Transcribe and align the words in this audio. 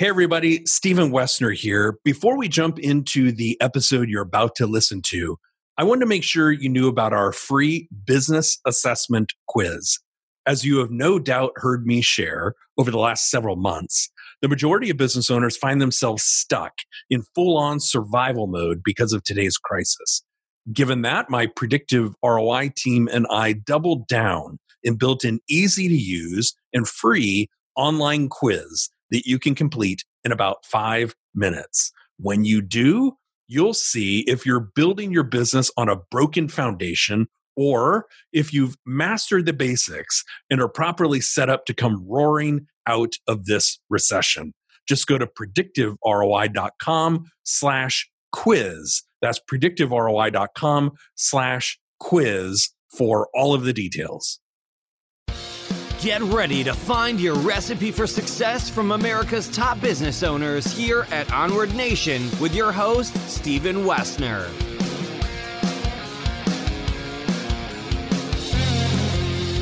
Hey, 0.00 0.08
everybody, 0.08 0.64
Stephen 0.64 1.12
Woessner 1.12 1.54
here. 1.54 1.98
Before 2.04 2.38
we 2.38 2.48
jump 2.48 2.78
into 2.78 3.32
the 3.32 3.60
episode 3.60 4.08
you're 4.08 4.22
about 4.22 4.54
to 4.54 4.66
listen 4.66 5.02
to, 5.08 5.36
I 5.76 5.84
wanted 5.84 6.00
to 6.00 6.06
make 6.06 6.24
sure 6.24 6.50
you 6.50 6.70
knew 6.70 6.88
about 6.88 7.12
our 7.12 7.32
free 7.32 7.86
business 8.06 8.58
assessment 8.66 9.34
quiz. 9.46 9.98
As 10.46 10.64
you 10.64 10.78
have 10.78 10.90
no 10.90 11.18
doubt 11.18 11.52
heard 11.56 11.86
me 11.86 12.00
share 12.00 12.54
over 12.78 12.90
the 12.90 12.96
last 12.96 13.30
several 13.30 13.56
months, 13.56 14.08
the 14.40 14.48
majority 14.48 14.88
of 14.88 14.96
business 14.96 15.30
owners 15.30 15.58
find 15.58 15.82
themselves 15.82 16.22
stuck 16.22 16.72
in 17.10 17.22
full 17.34 17.58
on 17.58 17.78
survival 17.78 18.46
mode 18.46 18.80
because 18.82 19.12
of 19.12 19.22
today's 19.22 19.58
crisis. 19.58 20.22
Given 20.72 21.02
that, 21.02 21.28
my 21.28 21.46
predictive 21.46 22.14
ROI 22.24 22.72
team 22.74 23.06
and 23.12 23.26
I 23.30 23.52
doubled 23.52 24.08
down 24.08 24.60
and 24.82 24.98
built 24.98 25.24
an 25.24 25.40
easy 25.46 25.88
to 25.88 25.94
use 25.94 26.54
and 26.72 26.88
free 26.88 27.50
online 27.76 28.30
quiz 28.30 28.88
that 29.10 29.26
you 29.26 29.38
can 29.38 29.54
complete 29.54 30.04
in 30.24 30.32
about 30.32 30.64
five 30.64 31.14
minutes. 31.34 31.92
When 32.18 32.44
you 32.44 32.62
do, 32.62 33.16
you'll 33.48 33.74
see 33.74 34.20
if 34.20 34.46
you're 34.46 34.68
building 34.74 35.12
your 35.12 35.24
business 35.24 35.70
on 35.76 35.88
a 35.88 35.96
broken 35.96 36.48
foundation 36.48 37.26
or 37.56 38.06
if 38.32 38.52
you've 38.52 38.76
mastered 38.86 39.46
the 39.46 39.52
basics 39.52 40.24
and 40.48 40.60
are 40.60 40.68
properly 40.68 41.20
set 41.20 41.50
up 41.50 41.66
to 41.66 41.74
come 41.74 42.06
roaring 42.08 42.66
out 42.86 43.14
of 43.26 43.46
this 43.46 43.78
recession. 43.88 44.52
Just 44.88 45.06
go 45.06 45.18
to 45.18 45.26
predictiveroi.com 45.26 47.24
slash 47.44 48.10
quiz. 48.32 49.02
That's 49.20 49.40
predictiveroi.com 49.50 50.92
slash 51.16 51.78
quiz 51.98 52.70
for 52.96 53.28
all 53.34 53.54
of 53.54 53.64
the 53.64 53.72
details. 53.72 54.40
Get 56.00 56.22
ready 56.22 56.64
to 56.64 56.72
find 56.72 57.20
your 57.20 57.34
recipe 57.34 57.90
for 57.90 58.06
success 58.06 58.70
from 58.70 58.92
America's 58.92 59.48
top 59.48 59.82
business 59.82 60.22
owners 60.22 60.64
here 60.64 61.06
at 61.10 61.30
Onward 61.30 61.74
Nation 61.74 62.22
with 62.40 62.54
your 62.54 62.72
host, 62.72 63.14
Stephen 63.28 63.84
Woessner. 63.84 64.48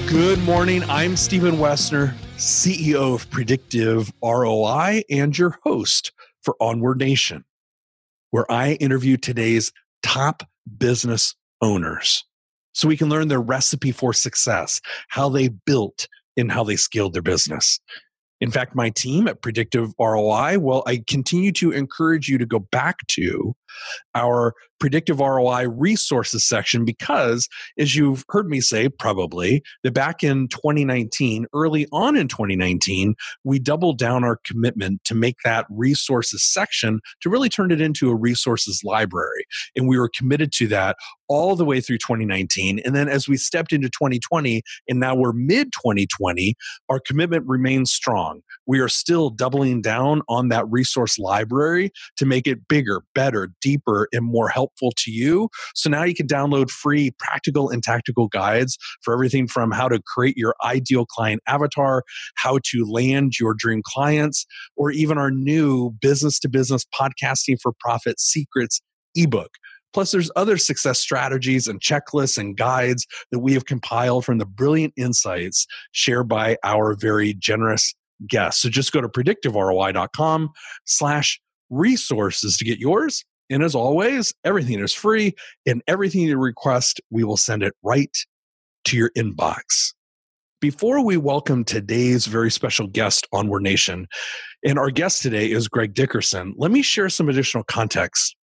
Good 0.08 0.38
morning. 0.44 0.84
I'm 0.84 1.16
Stephen 1.16 1.56
Woessner, 1.56 2.14
CEO 2.36 3.16
of 3.16 3.28
Predictive 3.30 4.12
ROI 4.22 5.02
and 5.10 5.36
your 5.36 5.58
host 5.64 6.12
for 6.42 6.54
Onward 6.60 7.00
Nation, 7.00 7.44
where 8.30 8.48
I 8.48 8.74
interview 8.74 9.16
today's 9.16 9.72
top 10.04 10.44
business 10.78 11.34
owners 11.60 12.24
so 12.74 12.86
we 12.86 12.96
can 12.96 13.08
learn 13.08 13.26
their 13.26 13.40
recipe 13.40 13.90
for 13.90 14.12
success, 14.12 14.80
how 15.08 15.28
they 15.28 15.48
built 15.48 16.06
in 16.38 16.48
how 16.48 16.62
they 16.62 16.76
scaled 16.76 17.12
their 17.12 17.22
business. 17.22 17.80
In 18.40 18.52
fact, 18.52 18.76
my 18.76 18.90
team 18.90 19.26
at 19.26 19.42
Predictive 19.42 19.92
ROI, 19.98 20.60
well, 20.60 20.84
I 20.86 21.02
continue 21.08 21.50
to 21.52 21.72
encourage 21.72 22.28
you 22.28 22.38
to 22.38 22.46
go 22.46 22.60
back 22.60 23.04
to 23.08 23.56
our 24.14 24.54
predictive 24.78 25.20
ROI 25.20 25.68
resources 25.68 26.44
section 26.44 26.84
because, 26.84 27.48
as 27.78 27.96
you've 27.96 28.24
heard 28.28 28.48
me 28.48 28.60
say, 28.60 28.88
probably, 28.88 29.62
that 29.82 29.92
back 29.92 30.22
in 30.22 30.48
2019, 30.48 31.46
early 31.52 31.86
on 31.92 32.16
in 32.16 32.28
2019, 32.28 33.14
we 33.44 33.58
doubled 33.58 33.98
down 33.98 34.24
our 34.24 34.38
commitment 34.44 35.02
to 35.04 35.14
make 35.14 35.36
that 35.44 35.66
resources 35.70 36.44
section 36.44 37.00
to 37.20 37.30
really 37.30 37.48
turn 37.48 37.70
it 37.70 37.80
into 37.80 38.10
a 38.10 38.14
resources 38.14 38.82
library. 38.84 39.44
And 39.76 39.88
we 39.88 39.98
were 39.98 40.10
committed 40.16 40.52
to 40.52 40.66
that 40.68 40.96
all 41.28 41.56
the 41.56 41.64
way 41.64 41.80
through 41.80 41.98
2019. 41.98 42.80
And 42.84 42.94
then 42.94 43.08
as 43.08 43.28
we 43.28 43.36
stepped 43.36 43.72
into 43.72 43.88
2020, 43.88 44.62
and 44.88 45.00
now 45.00 45.14
we're 45.14 45.32
mid 45.32 45.72
2020, 45.72 46.54
our 46.88 47.00
commitment 47.00 47.44
remains 47.46 47.92
strong. 47.92 48.40
We 48.66 48.80
are 48.80 48.88
still 48.88 49.30
doubling 49.30 49.82
down 49.82 50.22
on 50.28 50.48
that 50.48 50.68
resource 50.70 51.18
library 51.18 51.92
to 52.16 52.26
make 52.26 52.46
it 52.46 52.66
bigger, 52.68 53.02
better, 53.14 53.50
deeper, 53.60 54.08
and 54.12 54.24
more 54.24 54.48
helpful 54.48 54.92
to 54.98 55.10
you. 55.10 55.48
So 55.74 55.90
now 55.90 56.04
you 56.04 56.14
can 56.14 56.26
download 56.26 56.70
free 56.70 57.12
practical 57.18 57.70
and 57.70 57.82
tactical 57.82 58.28
guides 58.28 58.76
for 59.02 59.12
everything 59.14 59.48
from 59.48 59.70
how 59.70 59.88
to 59.88 60.00
create 60.06 60.36
your 60.36 60.54
ideal 60.64 61.06
client 61.06 61.42
avatar, 61.46 62.02
how 62.36 62.58
to 62.70 62.84
land 62.84 63.38
your 63.38 63.54
dream 63.54 63.82
clients, 63.84 64.46
or 64.76 64.90
even 64.90 65.18
our 65.18 65.30
new 65.30 65.90
business 66.00 66.38
to 66.40 66.48
business 66.48 66.84
podcasting 66.98 67.56
for 67.62 67.72
profit 67.80 68.20
secrets 68.20 68.80
ebook. 69.14 69.50
Plus, 69.94 70.12
there's 70.12 70.30
other 70.36 70.58
success 70.58 71.00
strategies 71.00 71.66
and 71.66 71.80
checklists 71.80 72.38
and 72.38 72.56
guides 72.56 73.06
that 73.32 73.38
we 73.38 73.54
have 73.54 73.64
compiled 73.64 74.24
from 74.24 74.38
the 74.38 74.46
brilliant 74.46 74.92
insights 74.96 75.66
shared 75.92 76.28
by 76.28 76.56
our 76.62 76.94
very 76.94 77.34
generous 77.34 77.94
guests. 78.28 78.62
So 78.62 78.68
just 78.68 78.92
go 78.92 79.00
to 79.00 79.08
predictiveroi.com 79.08 80.50
slash 80.84 81.40
resources 81.70 82.56
to 82.58 82.64
get 82.64 82.78
yours. 82.78 83.24
And 83.50 83.62
as 83.62 83.74
always, 83.74 84.34
everything 84.44 84.80
is 84.80 84.92
free 84.92 85.34
and 85.66 85.82
everything 85.86 86.22
you 86.22 86.36
request, 86.36 87.00
we 87.10 87.24
will 87.24 87.36
send 87.36 87.62
it 87.62 87.74
right 87.82 88.14
to 88.84 88.96
your 88.96 89.10
inbox. 89.16 89.92
Before 90.60 91.04
we 91.04 91.16
welcome 91.16 91.64
today's 91.64 92.26
very 92.26 92.50
special 92.50 92.88
guest, 92.88 93.26
Onward 93.32 93.62
Nation, 93.62 94.08
and 94.64 94.78
our 94.78 94.90
guest 94.90 95.22
today 95.22 95.50
is 95.50 95.68
Greg 95.68 95.94
Dickerson, 95.94 96.52
let 96.56 96.70
me 96.70 96.82
share 96.82 97.08
some 97.08 97.28
additional 97.28 97.64
context 97.64 98.34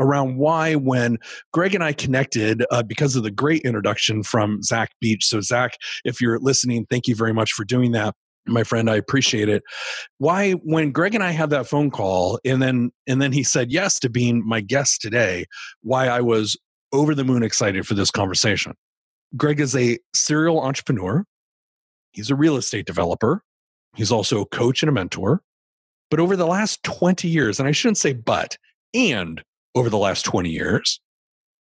around 0.00 0.36
why, 0.38 0.76
when 0.76 1.18
Greg 1.52 1.74
and 1.74 1.84
I 1.84 1.92
connected, 1.92 2.64
uh, 2.70 2.82
because 2.82 3.16
of 3.16 3.22
the 3.22 3.30
great 3.30 3.62
introduction 3.62 4.22
from 4.22 4.62
Zach 4.62 4.90
Beach. 5.00 5.26
So, 5.26 5.40
Zach, 5.40 5.76
if 6.04 6.20
you're 6.20 6.38
listening, 6.38 6.86
thank 6.88 7.06
you 7.06 7.14
very 7.14 7.34
much 7.34 7.52
for 7.52 7.64
doing 7.64 7.92
that 7.92 8.14
my 8.46 8.64
friend 8.64 8.88
i 8.88 8.96
appreciate 8.96 9.48
it. 9.48 9.62
Why 10.18 10.52
when 10.52 10.92
greg 10.92 11.14
and 11.14 11.24
i 11.24 11.30
had 11.30 11.50
that 11.50 11.66
phone 11.66 11.90
call 11.90 12.38
and 12.44 12.62
then 12.62 12.90
and 13.06 13.20
then 13.20 13.32
he 13.32 13.42
said 13.42 13.70
yes 13.70 13.98
to 14.00 14.08
being 14.08 14.46
my 14.46 14.60
guest 14.60 15.00
today 15.00 15.46
why 15.82 16.08
i 16.08 16.20
was 16.20 16.56
over 16.92 17.14
the 17.14 17.24
moon 17.24 17.42
excited 17.42 17.86
for 17.86 17.94
this 17.94 18.10
conversation. 18.10 18.74
Greg 19.36 19.60
is 19.60 19.76
a 19.76 19.98
serial 20.14 20.60
entrepreneur. 20.60 21.24
He's 22.12 22.30
a 22.30 22.34
real 22.34 22.56
estate 22.56 22.86
developer. 22.86 23.42
He's 23.94 24.10
also 24.10 24.40
a 24.40 24.46
coach 24.46 24.82
and 24.82 24.88
a 24.88 24.92
mentor. 24.92 25.42
But 26.10 26.20
over 26.20 26.36
the 26.36 26.46
last 26.46 26.82
20 26.84 27.28
years 27.28 27.58
and 27.58 27.68
i 27.68 27.72
shouldn't 27.72 27.98
say 27.98 28.14
but 28.14 28.56
and 28.94 29.42
over 29.74 29.90
the 29.90 29.98
last 29.98 30.24
20 30.24 30.48
years 30.48 31.00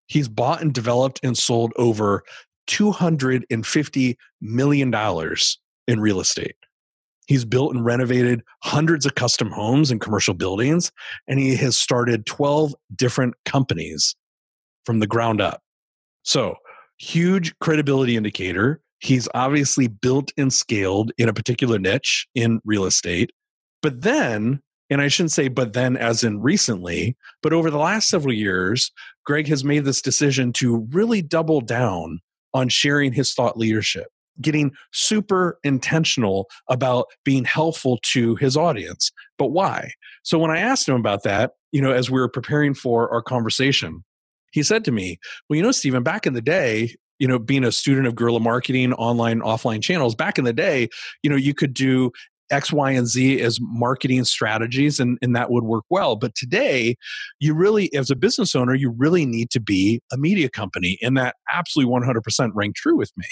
he's 0.08 0.28
bought 0.28 0.62
and 0.62 0.74
developed 0.74 1.20
and 1.24 1.38
sold 1.38 1.74
over 1.76 2.24
250 2.68 4.18
million 4.42 4.90
dollars 4.90 5.60
in 5.88 6.00
real 6.00 6.20
estate 6.20 6.56
He's 7.32 7.46
built 7.46 7.74
and 7.74 7.86
renovated 7.86 8.44
hundreds 8.64 9.06
of 9.06 9.16
custom 9.16 9.52
homes 9.52 9.90
and 9.90 10.02
commercial 10.02 10.34
buildings, 10.34 10.92
and 11.30 11.40
he 11.40 11.56
has 11.56 11.78
started 11.78 12.26
12 12.26 12.76
different 12.96 13.36
companies 13.46 14.16
from 14.86 15.00
the 15.00 15.08
ground 15.08 15.40
up. 15.40 15.62
So, 16.24 16.56
huge 16.98 17.58
credibility 17.60 18.18
indicator. 18.18 18.82
He's 19.00 19.30
obviously 19.34 19.88
built 19.88 20.34
and 20.38 20.52
scaled 20.52 21.14
in 21.18 21.30
a 21.30 21.34
particular 21.34 21.80
niche 21.80 22.28
in 22.36 22.60
real 22.66 22.84
estate. 22.84 23.32
But 23.82 24.02
then, 24.02 24.62
and 24.90 25.02
I 25.02 25.08
shouldn't 25.08 25.32
say, 25.32 25.48
but 25.48 25.72
then 25.72 25.96
as 25.96 26.26
in 26.26 26.42
recently, 26.42 27.16
but 27.42 27.54
over 27.54 27.72
the 27.72 27.78
last 27.78 28.10
several 28.10 28.34
years, 28.34 28.92
Greg 29.26 29.48
has 29.48 29.64
made 29.64 29.86
this 29.86 30.02
decision 30.02 30.52
to 30.54 30.86
really 30.92 31.22
double 31.22 31.62
down 31.62 32.20
on 32.54 32.68
sharing 32.68 33.14
his 33.14 33.34
thought 33.34 33.58
leadership 33.58 34.08
getting 34.40 34.72
super 34.94 35.60
intentional 35.64 36.48
about 36.70 37.08
being 37.26 37.44
helpful 37.44 38.00
to 38.04 38.36
his 38.36 38.56
audience. 38.56 39.12
But 39.38 39.48
why? 39.48 39.92
So 40.24 40.38
when 40.38 40.52
I 40.52 40.60
asked 40.60 40.88
him 40.88 40.96
about 40.96 41.24
that, 41.24 41.52
you 41.72 41.82
know, 41.82 41.92
as 41.92 42.10
we 42.10 42.20
were 42.20 42.30
preparing 42.30 42.74
for 42.74 43.12
our 43.12 43.22
conversation, 43.22 44.04
he 44.52 44.64
said 44.64 44.86
to 44.86 44.92
me, 44.92 45.18
Well, 45.50 45.58
you 45.58 45.64
know, 45.64 45.72
Stephen, 45.72 46.04
back 46.04 46.28
in 46.28 46.34
the 46.34 46.42
day, 46.42 46.96
you 47.20 47.28
know, 47.28 47.40
being 47.40 47.64
a 47.64 47.72
student 47.72 48.08
of 48.08 48.16
guerrilla 48.16 48.40
marketing, 48.40 48.94
online, 48.94 49.42
offline 49.42 49.82
channels, 49.82 50.16
back 50.16 50.38
in 50.38 50.46
the 50.46 50.54
day, 50.54 50.90
you 51.24 51.30
know, 51.30 51.36
you 51.36 51.54
could 51.54 51.74
do 51.74 52.12
X, 52.52 52.72
Y, 52.74 52.92
and 52.92 53.08
Z 53.08 53.42
as 53.42 53.60
marketing 53.62 54.26
strategies, 54.26 55.00
and, 55.00 55.18
and 55.22 55.36
that 55.36 55.52
would 55.52 55.64
work 55.64 55.86
well. 55.90 56.16
But 56.16 56.36
today, 56.36 56.96
you 57.40 57.54
really, 57.54 57.94
as 57.96 58.12
a 58.12 58.16
business 58.16 58.56
owner, 58.56 58.76
you 58.76 58.94
really 58.98 59.26
need 59.26 59.50
to 59.52 59.60
be 59.60 60.02
a 60.12 60.18
media 60.18 60.50
company. 60.50 60.98
And 61.02 61.18
that 61.18 61.36
absolutely 61.52 61.94
100% 61.94 62.52
rang 62.54 62.74
true 62.76 62.98
with 62.98 63.12
me. 63.16 63.28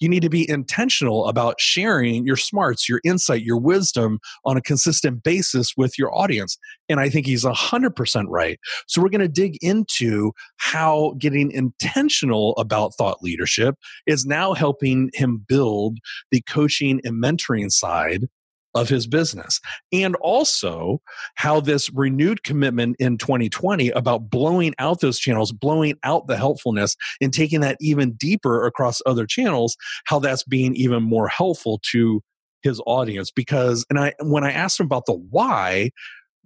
You 0.00 0.08
need 0.08 0.22
to 0.22 0.30
be 0.30 0.48
intentional 0.48 1.26
about 1.28 1.60
sharing 1.60 2.26
your 2.26 2.36
smarts, 2.36 2.88
your 2.88 3.00
insight, 3.04 3.42
your 3.42 3.58
wisdom 3.58 4.18
on 4.44 4.56
a 4.56 4.62
consistent 4.62 5.22
basis 5.22 5.74
with 5.76 5.98
your 5.98 6.14
audience. 6.16 6.58
And 6.88 7.00
I 7.00 7.08
think 7.08 7.26
he's 7.26 7.44
100% 7.44 8.24
right. 8.28 8.58
So 8.86 9.00
we're 9.00 9.08
going 9.08 9.20
to 9.20 9.28
dig 9.28 9.56
into 9.62 10.32
how 10.56 11.14
getting 11.18 11.50
intentional 11.50 12.54
about 12.56 12.94
thought 12.94 13.22
leadership 13.22 13.76
is 14.06 14.26
now 14.26 14.52
helping 14.52 15.10
him 15.14 15.44
build 15.48 15.98
the 16.30 16.40
coaching 16.42 17.00
and 17.04 17.22
mentoring 17.22 17.70
side 17.70 18.26
of 18.74 18.88
his 18.88 19.06
business. 19.06 19.60
And 19.92 20.14
also 20.16 21.00
how 21.34 21.60
this 21.60 21.90
renewed 21.90 22.42
commitment 22.44 22.96
in 22.98 23.18
2020 23.18 23.90
about 23.90 24.30
blowing 24.30 24.74
out 24.78 25.00
those 25.00 25.18
channels, 25.18 25.52
blowing 25.52 25.94
out 26.04 26.26
the 26.26 26.36
helpfulness, 26.36 26.96
and 27.20 27.32
taking 27.32 27.60
that 27.60 27.76
even 27.80 28.12
deeper 28.12 28.66
across 28.66 29.02
other 29.06 29.26
channels, 29.26 29.76
how 30.06 30.18
that's 30.18 30.44
being 30.44 30.74
even 30.76 31.02
more 31.02 31.28
helpful 31.28 31.80
to 31.90 32.22
his 32.62 32.80
audience 32.86 33.30
because 33.30 33.84
and 33.90 33.98
i 33.98 34.12
when 34.20 34.44
i 34.44 34.52
asked 34.52 34.78
him 34.78 34.86
about 34.86 35.06
the 35.06 35.12
why 35.12 35.90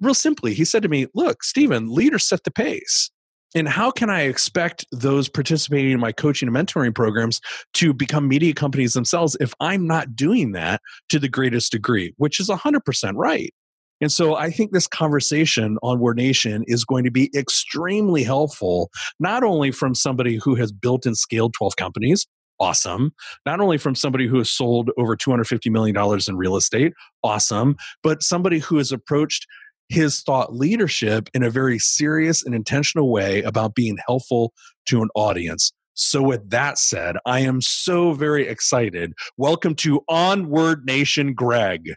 real 0.01 0.15
simply 0.15 0.55
he 0.55 0.65
said 0.65 0.83
to 0.83 0.89
me 0.89 1.07
look 1.15 1.45
stephen 1.45 1.93
leaders 1.93 2.27
set 2.27 2.43
the 2.45 2.51
pace 2.51 3.11
and 3.55 3.69
how 3.69 3.91
can 3.91 4.11
i 4.11 4.23
expect 4.23 4.85
those 4.93 5.29
participating 5.29 5.93
in 5.93 6.01
my 6.01 6.13
coaching 6.13 6.49
and 6.49 6.57
mentoring 6.57 6.95
programs 6.95 7.41
to 7.73 7.93
become 7.93 8.29
media 8.29 8.53
companies 8.55 8.95
themselves 8.95 9.37
if 9.41 9.55
i'm 9.61 9.87
not 9.87 10.15
doing 10.17 10.53
that 10.53 10.81
to 11.09 11.19
the 11.19 11.29
greatest 11.29 11.73
degree 11.73 12.13
which 12.17 12.41
is 12.41 12.49
100% 12.49 13.13
right 13.15 13.53
and 14.01 14.13
so 14.13 14.37
I 14.37 14.51
think 14.51 14.73
this 14.73 14.87
conversation 14.87 15.79
Onward 15.83 16.17
Nation 16.17 16.65
is 16.67 16.85
going 16.85 17.05
to 17.05 17.11
be 17.11 17.31
extremely 17.35 18.23
helpful, 18.23 18.91
not 19.19 19.43
only 19.43 19.71
from 19.71 19.95
somebody 19.95 20.37
who 20.37 20.55
has 20.55 20.71
built 20.71 21.07
and 21.07 21.17
scaled 21.17 21.55
12 21.55 21.77
companies, 21.77 22.27
awesome. 22.61 23.13
Not 23.45 23.61
only 23.61 23.79
from 23.79 23.95
somebody 23.95 24.27
who 24.27 24.39
has 24.39 24.51
sold 24.51 24.91
over 24.97 25.17
$250 25.17 25.71
million 25.71 25.97
in 26.29 26.37
real 26.37 26.57
estate, 26.57 26.93
awesome, 27.23 27.77
but 28.03 28.23
somebody 28.23 28.59
who 28.59 28.79
has 28.79 28.93
approached 28.93 29.47
his 29.89 30.23
thought 30.23 30.55
leadership 30.55 31.29
in 31.35 31.43
a 31.43 31.51
very 31.51 31.79
serious 31.79 32.45
and 32.45 32.55
intentional 32.55 33.11
way 33.11 33.43
about 33.43 33.75
being 33.75 33.99
helpful 34.07 34.53
to 34.87 35.03
an 35.03 35.09
audience. 35.15 35.73
So, 35.95 36.23
with 36.23 36.51
that 36.51 36.79
said, 36.79 37.17
I 37.25 37.41
am 37.41 37.63
so 37.63 38.13
very 38.13 38.47
excited. 38.47 39.15
Welcome 39.39 39.75
to 39.77 40.03
Onward 40.09 40.85
Nation, 40.85 41.33
Greg. 41.33 41.95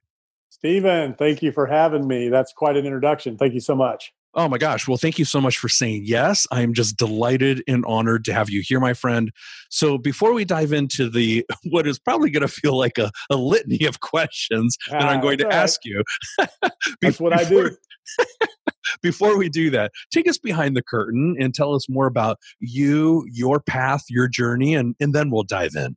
Stephen, 0.49 1.15
thank 1.15 1.41
you 1.41 1.51
for 1.51 1.65
having 1.65 2.07
me. 2.07 2.29
That's 2.29 2.53
quite 2.53 2.77
an 2.77 2.85
introduction. 2.85 3.37
Thank 3.37 3.53
you 3.53 3.59
so 3.59 3.75
much. 3.75 4.13
Oh 4.35 4.47
my 4.47 4.59
gosh. 4.59 4.87
Well, 4.87 4.97
thank 4.97 5.17
you 5.17 5.25
so 5.25 5.41
much 5.41 5.57
for 5.57 5.69
saying 5.69 6.03
yes. 6.05 6.45
I 6.51 6.61
am 6.61 6.73
just 6.73 6.97
delighted 6.97 7.63
and 7.67 7.83
honored 7.85 8.23
to 8.25 8.33
have 8.33 8.49
you 8.49 8.61
here, 8.63 8.79
my 8.79 8.93
friend. 8.93 9.31
So, 9.69 9.97
before 9.97 10.33
we 10.33 10.45
dive 10.45 10.71
into 10.71 11.09
the 11.09 11.45
what 11.69 11.87
is 11.87 11.97
probably 11.97 12.29
going 12.29 12.41
to 12.41 12.47
feel 12.47 12.77
like 12.77 12.97
a, 12.97 13.11
a 13.31 13.35
litany 13.35 13.85
of 13.85 14.01
questions 14.01 14.77
that 14.91 15.01
I'm 15.01 15.17
ah, 15.17 15.21
going 15.21 15.39
to 15.39 15.45
right. 15.45 15.53
ask 15.53 15.79
you, 15.83 16.03
that's 17.01 17.19
what 17.19 17.33
I 17.33 17.43
do. 17.43 17.75
before 19.01 19.37
we 19.37 19.49
do 19.49 19.69
that, 19.71 19.91
take 20.11 20.27
us 20.27 20.37
behind 20.37 20.77
the 20.77 20.83
curtain 20.83 21.35
and 21.39 21.53
tell 21.53 21.73
us 21.73 21.87
more 21.89 22.05
about 22.05 22.37
you, 22.59 23.25
your 23.31 23.59
path, 23.59 24.03
your 24.09 24.27
journey, 24.27 24.75
and, 24.75 24.95
and 24.99 25.13
then 25.13 25.31
we'll 25.31 25.43
dive 25.43 25.75
in. 25.75 25.95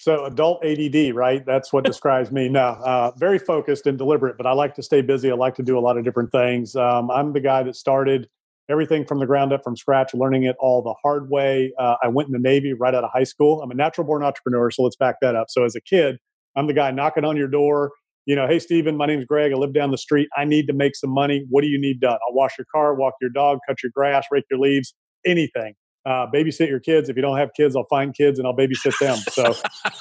So 0.00 0.24
adult 0.24 0.64
ADD, 0.64 1.14
right? 1.14 1.44
That's 1.44 1.74
what 1.74 1.84
describes 1.92 2.32
me. 2.32 2.48
No, 2.48 2.60
uh, 2.60 3.12
very 3.18 3.38
focused 3.38 3.86
and 3.86 3.98
deliberate, 3.98 4.38
but 4.38 4.46
I 4.46 4.52
like 4.52 4.74
to 4.76 4.82
stay 4.82 5.02
busy. 5.02 5.30
I 5.30 5.34
like 5.34 5.54
to 5.56 5.62
do 5.62 5.78
a 5.78 5.80
lot 5.80 5.98
of 5.98 6.04
different 6.04 6.32
things. 6.32 6.74
Um, 6.74 7.10
I'm 7.10 7.34
the 7.34 7.40
guy 7.40 7.62
that 7.64 7.76
started 7.76 8.26
everything 8.70 9.04
from 9.04 9.18
the 9.18 9.26
ground 9.26 9.52
up, 9.52 9.62
from 9.62 9.76
scratch, 9.76 10.14
learning 10.14 10.44
it 10.44 10.56
all 10.58 10.80
the 10.80 10.94
hard 11.02 11.28
way. 11.28 11.74
Uh, 11.78 11.96
I 12.02 12.08
went 12.08 12.28
in 12.28 12.32
the 12.32 12.38
Navy 12.38 12.72
right 12.72 12.94
out 12.94 13.04
of 13.04 13.10
high 13.12 13.24
school. 13.24 13.60
I'm 13.60 13.70
a 13.70 13.74
natural 13.74 14.06
born 14.06 14.22
entrepreneur, 14.22 14.70
so 14.70 14.84
let's 14.84 14.96
back 14.96 15.16
that 15.20 15.34
up. 15.34 15.48
So 15.50 15.64
as 15.64 15.76
a 15.76 15.82
kid, 15.82 16.16
I'm 16.56 16.66
the 16.66 16.72
guy 16.72 16.90
knocking 16.92 17.26
on 17.26 17.36
your 17.36 17.48
door. 17.48 17.92
You 18.24 18.36
know, 18.36 18.46
hey 18.46 18.58
Stephen, 18.58 18.96
my 18.96 19.04
name's 19.04 19.26
Greg. 19.26 19.52
I 19.52 19.56
live 19.56 19.74
down 19.74 19.90
the 19.90 19.98
street. 19.98 20.28
I 20.34 20.46
need 20.46 20.66
to 20.68 20.72
make 20.72 20.96
some 20.96 21.10
money. 21.10 21.44
What 21.50 21.60
do 21.60 21.68
you 21.68 21.78
need 21.78 22.00
done? 22.00 22.16
I'll 22.26 22.34
wash 22.34 22.52
your 22.56 22.66
car, 22.74 22.94
walk 22.94 23.14
your 23.20 23.30
dog, 23.30 23.58
cut 23.68 23.82
your 23.82 23.92
grass, 23.94 24.24
rake 24.30 24.44
your 24.50 24.60
leaves, 24.60 24.94
anything 25.26 25.74
uh, 26.06 26.26
babysit 26.32 26.68
your 26.68 26.80
kids. 26.80 27.08
If 27.08 27.16
you 27.16 27.22
don't 27.22 27.36
have 27.36 27.50
kids, 27.54 27.76
I'll 27.76 27.86
find 27.90 28.14
kids 28.14 28.38
and 28.38 28.46
I'll 28.46 28.56
babysit 28.56 28.98
them. 28.98 29.18
So, 29.30 29.54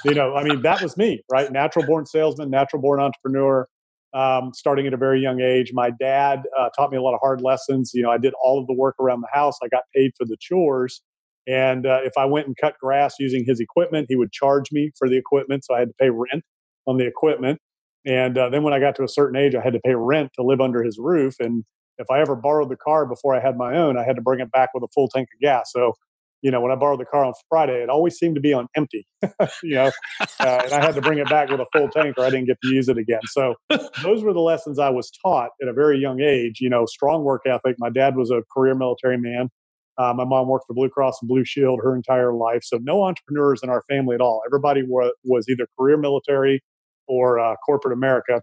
you 0.05 0.13
know, 0.13 0.35
I 0.35 0.43
mean, 0.43 0.61
that 0.63 0.81
was 0.81 0.97
me, 0.97 1.23
right? 1.31 1.51
Natural 1.51 1.85
born 1.85 2.05
salesman, 2.05 2.49
natural 2.49 2.81
born 2.81 2.99
entrepreneur, 2.99 3.67
um, 4.13 4.51
starting 4.53 4.87
at 4.87 4.93
a 4.93 4.97
very 4.97 5.21
young 5.21 5.39
age. 5.39 5.71
My 5.73 5.91
dad 5.91 6.43
uh, 6.57 6.69
taught 6.75 6.91
me 6.91 6.97
a 6.97 7.01
lot 7.01 7.13
of 7.13 7.19
hard 7.21 7.41
lessons. 7.41 7.91
You 7.93 8.03
know, 8.03 8.11
I 8.11 8.17
did 8.17 8.33
all 8.43 8.59
of 8.59 8.67
the 8.67 8.73
work 8.73 8.95
around 8.99 9.21
the 9.21 9.29
house, 9.31 9.57
I 9.63 9.67
got 9.67 9.83
paid 9.95 10.11
for 10.17 10.25
the 10.25 10.37
chores. 10.39 11.01
And 11.47 11.85
uh, 11.85 11.99
if 12.03 12.13
I 12.17 12.25
went 12.25 12.47
and 12.47 12.55
cut 12.55 12.75
grass 12.79 13.15
using 13.19 13.43
his 13.45 13.59
equipment, 13.59 14.07
he 14.09 14.15
would 14.15 14.31
charge 14.31 14.71
me 14.71 14.91
for 14.97 15.09
the 15.09 15.17
equipment. 15.17 15.65
So 15.65 15.73
I 15.73 15.79
had 15.79 15.89
to 15.89 15.95
pay 15.99 16.09
rent 16.09 16.43
on 16.85 16.97
the 16.97 17.05
equipment. 17.05 17.59
And 18.05 18.37
uh, 18.37 18.49
then 18.49 18.63
when 18.63 18.73
I 18.73 18.79
got 18.79 18.95
to 18.95 19.03
a 19.03 19.07
certain 19.07 19.35
age, 19.35 19.55
I 19.55 19.61
had 19.61 19.73
to 19.73 19.79
pay 19.79 19.95
rent 19.95 20.31
to 20.35 20.43
live 20.43 20.61
under 20.61 20.83
his 20.83 20.97
roof. 20.99 21.35
And 21.39 21.63
if 21.99 22.09
I 22.09 22.21
ever 22.21 22.35
borrowed 22.35 22.69
the 22.69 22.77
car 22.77 23.05
before 23.05 23.35
I 23.35 23.41
had 23.41 23.57
my 23.57 23.75
own, 23.75 23.97
I 23.97 24.03
had 24.03 24.15
to 24.15 24.21
bring 24.21 24.39
it 24.39 24.51
back 24.51 24.69
with 24.73 24.83
a 24.83 24.87
full 24.93 25.09
tank 25.09 25.27
of 25.33 25.39
gas. 25.41 25.71
So, 25.73 25.93
you 26.41 26.49
know, 26.49 26.61
when 26.61 26.71
I 26.71 26.75
borrowed 26.75 27.01
the 27.01 27.05
car 27.05 27.25
on 27.25 27.33
Friday, 27.49 27.83
it 27.83 27.89
always 27.89 28.17
seemed 28.17 28.35
to 28.35 28.41
be 28.41 28.53
on 28.53 28.67
empty, 28.75 29.05
you 29.61 29.75
know, 29.75 29.91
uh, 30.39 30.61
and 30.63 30.73
I 30.73 30.83
had 30.83 30.95
to 30.95 31.01
bring 31.01 31.19
it 31.19 31.29
back 31.29 31.49
with 31.49 31.59
a 31.59 31.65
full 31.73 31.89
tank 31.89 32.15
or 32.17 32.23
I 32.23 32.29
didn't 32.29 32.47
get 32.47 32.57
to 32.63 32.69
use 32.69 32.87
it 32.87 32.97
again. 32.97 33.19
So 33.25 33.55
those 34.01 34.23
were 34.23 34.33
the 34.33 34.39
lessons 34.39 34.79
I 34.79 34.89
was 34.89 35.11
taught 35.21 35.49
at 35.61 35.67
a 35.67 35.73
very 35.73 35.99
young 35.99 36.21
age, 36.21 36.61
you 36.61 36.69
know, 36.69 36.85
strong 36.85 37.23
work 37.23 37.41
ethic. 37.45 37.75
My 37.77 37.89
dad 37.89 38.15
was 38.15 38.31
a 38.31 38.41
career 38.55 38.73
military 38.73 39.17
man. 39.17 39.49
Uh, 39.97 40.13
my 40.13 40.23
mom 40.23 40.47
worked 40.47 40.65
for 40.65 40.73
Blue 40.73 40.87
Cross 40.87 41.17
and 41.21 41.27
Blue 41.27 41.43
Shield 41.43 41.81
her 41.83 41.93
entire 41.93 42.33
life. 42.33 42.61
So 42.63 42.79
no 42.81 43.03
entrepreneurs 43.03 43.59
in 43.61 43.69
our 43.69 43.83
family 43.89 44.15
at 44.15 44.21
all. 44.21 44.41
Everybody 44.47 44.83
was, 44.87 45.45
either 45.49 45.67
career 45.77 45.97
military 45.97 46.63
or 47.05 47.37
uh, 47.37 47.55
corporate 47.65 47.91
America 47.91 48.41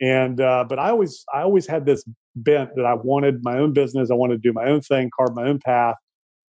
and 0.00 0.40
uh, 0.40 0.64
but 0.68 0.78
i 0.78 0.90
always 0.90 1.24
i 1.34 1.42
always 1.42 1.66
had 1.66 1.86
this 1.86 2.04
bent 2.36 2.70
that 2.76 2.84
i 2.84 2.94
wanted 2.94 3.40
my 3.42 3.58
own 3.58 3.72
business 3.72 4.10
i 4.10 4.14
wanted 4.14 4.42
to 4.42 4.48
do 4.48 4.52
my 4.52 4.66
own 4.66 4.80
thing 4.80 5.10
carve 5.16 5.34
my 5.34 5.44
own 5.44 5.58
path. 5.64 5.96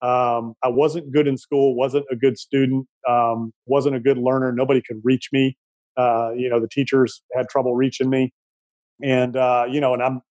Um, 0.02 0.54
i 0.64 0.68
wasn't 0.68 1.12
good 1.12 1.28
in 1.28 1.38
school 1.38 1.76
wasn't 1.76 2.06
a 2.12 2.16
good 2.16 2.38
student 2.38 2.88
um, 3.08 3.54
wasn't 3.66 3.96
a 3.96 4.00
good 4.00 4.18
learner 4.18 4.52
nobody 4.52 4.82
could 4.82 5.00
reach 5.04 5.30
me. 5.32 5.58
Uh, 5.98 6.32
you 6.36 6.50
know 6.50 6.60
the 6.60 6.68
teachers 6.68 7.22
had 7.34 7.48
trouble 7.50 7.76
reaching 7.76 8.10
me. 8.10 8.34
And 9.04 9.36
uh, 9.36 9.66
you 9.70 9.80
know 9.80 9.94
and 9.94 10.04
i'm 10.04 10.22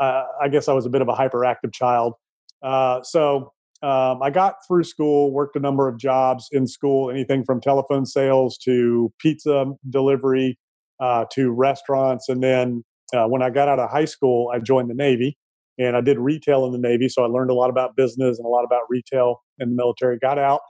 i 0.00 0.48
guess 0.50 0.68
i 0.68 0.72
was 0.72 0.86
a 0.86 0.90
bit 0.90 1.02
of 1.02 1.08
a 1.08 1.12
hyperactive 1.12 1.72
child. 1.72 2.14
Uh, 2.62 3.02
so 3.02 3.52
um, 3.82 4.22
i 4.22 4.30
got 4.30 4.56
through 4.66 4.84
school 4.84 5.32
worked 5.32 5.56
a 5.56 5.60
number 5.60 5.88
of 5.88 5.98
jobs 5.98 6.48
in 6.52 6.66
school 6.66 7.10
anything 7.10 7.44
from 7.44 7.60
telephone 7.60 8.06
sales 8.06 8.56
to 8.58 9.12
pizza 9.18 9.66
delivery 9.88 10.58
uh, 11.00 11.24
to 11.32 11.50
restaurants. 11.50 12.28
And 12.28 12.42
then 12.42 12.84
uh, 13.14 13.26
when 13.26 13.42
I 13.42 13.50
got 13.50 13.68
out 13.68 13.78
of 13.78 13.90
high 13.90 14.04
school, 14.04 14.50
I 14.54 14.58
joined 14.58 14.90
the 14.90 14.94
Navy 14.94 15.36
and 15.78 15.96
I 15.96 16.00
did 16.00 16.18
retail 16.18 16.66
in 16.66 16.72
the 16.72 16.78
Navy. 16.78 17.08
So 17.08 17.24
I 17.24 17.26
learned 17.26 17.50
a 17.50 17.54
lot 17.54 17.70
about 17.70 17.96
business 17.96 18.38
and 18.38 18.46
a 18.46 18.48
lot 18.48 18.64
about 18.64 18.82
retail 18.88 19.42
in 19.58 19.70
the 19.70 19.74
military. 19.74 20.18
Got 20.18 20.38
out 20.38 20.60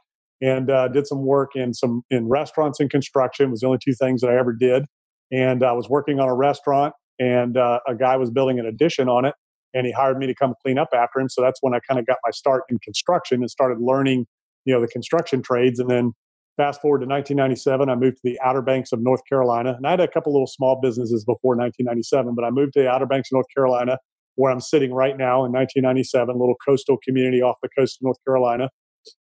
and 0.40 0.70
uh, 0.70 0.88
did 0.88 1.06
some 1.06 1.24
work 1.24 1.50
in 1.54 1.74
some 1.74 2.02
in 2.10 2.28
restaurants 2.28 2.80
and 2.80 2.88
construction. 2.88 3.46
It 3.46 3.50
was 3.50 3.60
the 3.60 3.66
only 3.66 3.78
two 3.84 3.94
things 3.94 4.20
that 4.20 4.30
I 4.30 4.38
ever 4.38 4.52
did. 4.52 4.84
And 5.32 5.62
I 5.62 5.72
was 5.72 5.88
working 5.88 6.18
on 6.18 6.28
a 6.28 6.34
restaurant, 6.34 6.92
and 7.20 7.56
uh, 7.56 7.80
a 7.86 7.94
guy 7.94 8.16
was 8.16 8.30
building 8.30 8.58
an 8.58 8.66
addition 8.66 9.08
on 9.08 9.24
it, 9.24 9.34
and 9.74 9.86
he 9.86 9.92
hired 9.92 10.18
me 10.18 10.26
to 10.26 10.34
come 10.34 10.54
clean 10.62 10.78
up 10.78 10.88
after 10.92 11.20
him. 11.20 11.28
So 11.28 11.40
that's 11.40 11.58
when 11.60 11.74
I 11.74 11.78
kind 11.88 12.00
of 12.00 12.06
got 12.06 12.18
my 12.24 12.30
start 12.30 12.64
in 12.68 12.78
construction 12.80 13.40
and 13.40 13.50
started 13.50 13.78
learning, 13.80 14.26
you 14.64 14.74
know, 14.74 14.80
the 14.80 14.88
construction 14.88 15.40
trades. 15.42 15.78
And 15.78 15.88
then 15.88 16.12
Fast 16.60 16.82
forward 16.82 16.98
to 16.98 17.06
1997, 17.06 17.88
I 17.88 17.94
moved 17.94 18.18
to 18.18 18.22
the 18.22 18.38
Outer 18.44 18.60
Banks 18.60 18.92
of 18.92 19.00
North 19.00 19.22
Carolina. 19.26 19.72
And 19.78 19.86
I 19.86 19.92
had 19.92 20.00
a 20.00 20.06
couple 20.06 20.34
little 20.34 20.46
small 20.46 20.78
businesses 20.78 21.24
before 21.24 21.56
1997, 21.56 22.34
but 22.34 22.44
I 22.44 22.50
moved 22.50 22.74
to 22.74 22.80
the 22.80 22.90
Outer 22.90 23.06
Banks 23.06 23.30
of 23.32 23.36
North 23.36 23.46
Carolina, 23.56 23.96
where 24.34 24.52
I'm 24.52 24.60
sitting 24.60 24.92
right 24.92 25.16
now 25.16 25.46
in 25.46 25.52
1997, 25.52 26.28
a 26.28 26.38
little 26.38 26.56
coastal 26.62 26.98
community 27.02 27.40
off 27.40 27.56
the 27.62 27.70
coast 27.70 27.96
of 27.96 28.04
North 28.04 28.18
Carolina. 28.26 28.68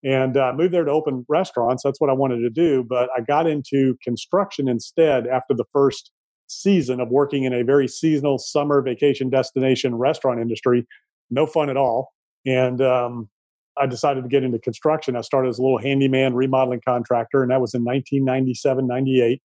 And 0.02 0.36
uh, 0.36 0.52
moved 0.52 0.74
there 0.74 0.84
to 0.84 0.90
open 0.90 1.24
restaurants. 1.28 1.84
That's 1.84 2.00
what 2.00 2.10
I 2.10 2.12
wanted 2.12 2.38
to 2.38 2.50
do. 2.50 2.82
But 2.82 3.08
I 3.16 3.20
got 3.20 3.46
into 3.46 3.96
construction 4.02 4.66
instead 4.66 5.28
after 5.28 5.54
the 5.54 5.66
first 5.72 6.10
season 6.48 6.98
of 6.98 7.08
working 7.08 7.44
in 7.44 7.52
a 7.52 7.62
very 7.62 7.86
seasonal 7.86 8.38
summer 8.40 8.82
vacation 8.82 9.30
destination 9.30 9.94
restaurant 9.94 10.40
industry. 10.40 10.88
No 11.30 11.46
fun 11.46 11.70
at 11.70 11.76
all. 11.76 12.08
And 12.44 12.82
um, 12.82 13.28
I 13.80 13.86
decided 13.86 14.22
to 14.22 14.28
get 14.28 14.42
into 14.42 14.58
construction. 14.58 15.16
I 15.16 15.20
started 15.20 15.48
as 15.48 15.58
a 15.58 15.62
little 15.62 15.78
handyman 15.78 16.34
remodeling 16.34 16.80
contractor, 16.86 17.42
and 17.42 17.50
that 17.50 17.60
was 17.60 17.74
in 17.74 17.84
1997, 17.84 18.86
98. 18.86 19.42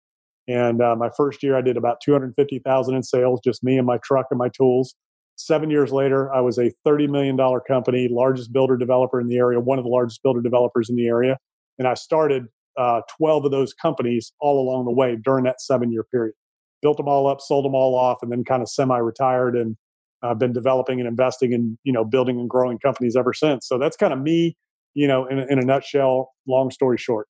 And 0.48 0.82
uh, 0.82 0.96
my 0.96 1.10
first 1.16 1.44
year, 1.44 1.56
I 1.56 1.62
did 1.62 1.78
about 1.78 2.02
250,000 2.04 2.96
in 2.96 3.04
sales, 3.04 3.40
just 3.44 3.64
me 3.64 3.78
and 3.78 3.86
my 3.86 3.98
truck 4.04 4.28
and 4.32 4.38
my 4.38 4.50
tools. 4.50 4.96
Seven 5.36 5.70
years 5.70 5.92
later, 5.92 6.34
I 6.34 6.42
was 6.42 6.58
a 6.58 6.72
$30 6.86 7.10
million 7.10 7.38
company, 7.68 8.08
largest 8.12 8.52
builder 8.52 8.78
developer 8.78 9.20
in 9.20 9.28
the 9.28 9.38
area, 9.38 9.60
one 9.60 9.80
of 9.80 9.86
the 9.86 9.90
largest 9.90 10.22
builder 10.24 10.42
developers 10.42 10.90
in 10.90 10.96
the 10.96 11.08
area. 11.08 11.38
And 11.80 11.88
I 11.88 11.94
started 11.94 12.48
uh, 12.78 13.02
12 13.18 13.46
of 13.46 13.52
those 13.52 13.74
companies 13.74 14.34
all 14.40 14.62
along 14.62 14.86
the 14.86 14.92
way 14.92 15.18
during 15.24 15.44
that 15.46 15.62
seven 15.62 15.92
year 15.92 16.04
period. 16.04 16.36
Built 16.82 16.98
them 16.98 17.08
all 17.08 17.28
up, 17.28 17.42
sold 17.42 17.66
them 17.66 17.76
all 17.76 17.96
off, 17.96 18.20
and 18.22 18.32
then 18.32 18.44
kind 18.44 18.62
of 18.62 18.70
semi 18.70 18.98
retired 18.98 19.56
and 19.56 19.78
I've 20.24 20.40
been 20.40 20.54
developing 20.54 21.00
and 21.00 21.08
investing 21.08 21.54
in 21.54 21.78
you 21.84 21.94
know 21.94 22.04
building 22.04 22.40
and 22.40 22.50
growing 22.50 22.80
companies 22.80 23.16
ever 23.16 23.34
since. 23.34 23.68
So 23.68 23.78
that's 23.78 23.98
kind 23.98 24.13
of 24.13 24.20
me, 24.20 24.56
you 24.94 25.08
know, 25.08 25.25
in, 25.25 25.40
in 25.40 25.60
a 25.60 25.63
nutshell. 25.63 26.32
Long 26.48 26.72
story 26.72 26.98
short. 26.98 27.28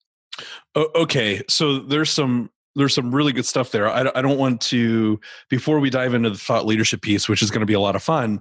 Okay, 0.76 1.42
so 1.48 1.78
there's 1.78 2.10
some 2.10 2.50
there's 2.74 2.94
some 2.94 3.14
really 3.14 3.32
good 3.32 3.46
stuff 3.46 3.70
there. 3.70 3.88
I, 3.88 4.10
I 4.14 4.22
don't 4.22 4.38
want 4.38 4.60
to 4.62 5.20
before 5.50 5.78
we 5.78 5.90
dive 5.90 6.14
into 6.14 6.30
the 6.30 6.38
thought 6.38 6.66
leadership 6.66 7.02
piece, 7.02 7.28
which 7.28 7.42
is 7.42 7.50
going 7.50 7.60
to 7.60 7.66
be 7.66 7.74
a 7.74 7.80
lot 7.80 7.96
of 7.96 8.02
fun 8.02 8.40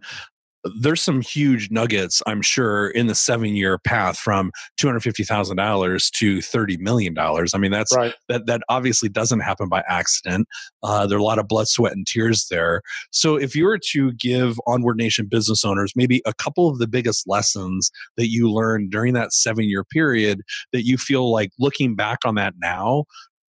there's 0.80 1.02
some 1.02 1.22
huge 1.22 1.72
nuggets, 1.72 2.22
I'm 2.28 2.42
sure, 2.42 2.90
in 2.90 3.08
the 3.08 3.16
seven 3.16 3.56
year 3.56 3.78
path 3.78 4.18
from 4.18 4.52
two 4.78 4.88
hundred 4.88 5.02
fifty 5.02 5.24
thousand 5.24 5.58
dollars 5.58 6.10
to 6.12 6.42
thirty 6.42 6.78
million 6.78 7.14
dollars. 7.14 7.54
I 7.54 7.58
mean, 7.58 7.72
that's 7.72 7.96
right. 7.96 8.14
that 8.30 8.46
that 8.46 8.62
obviously 8.70 9.10
doesn't 9.10 9.40
happen 9.40 9.70
by 9.70 9.84
accident. 9.88 10.48
Uh, 10.84 11.08
there 11.08 11.18
are 11.18 11.22
a 11.22 11.24
lot 11.24 11.40
of 11.40 11.48
blood, 11.48 11.68
sweat, 11.68 11.94
and 11.94 12.06
tears 12.06 12.48
there. 12.50 12.82
So, 13.12 13.36
if 13.36 13.56
you 13.56 13.66
were 13.66 13.80
to 13.92 14.12
give 14.14 14.60
Onward 14.68 14.98
Nation 14.98 15.26
business 15.26 15.66
owners 15.66 15.94
maybe 15.96 16.22
a 16.26 16.34
couple 16.34 16.70
of 16.70 16.80
the 16.80 16.88
biggest 16.88 17.28
lessons 17.28 17.92
that 18.18 18.30
you 18.30 18.52
learned 18.52 18.92
during 18.92 19.14
that 19.14 19.34
seven 19.34 19.66
year 19.66 19.84
period 19.84 20.42
that 20.74 20.86
you 20.86 20.98
feel 20.98 21.32
like 21.32 21.52
looking 21.60 21.96
back 21.96 22.20
on 22.26 22.36
that 22.36 22.54
now 22.60 23.06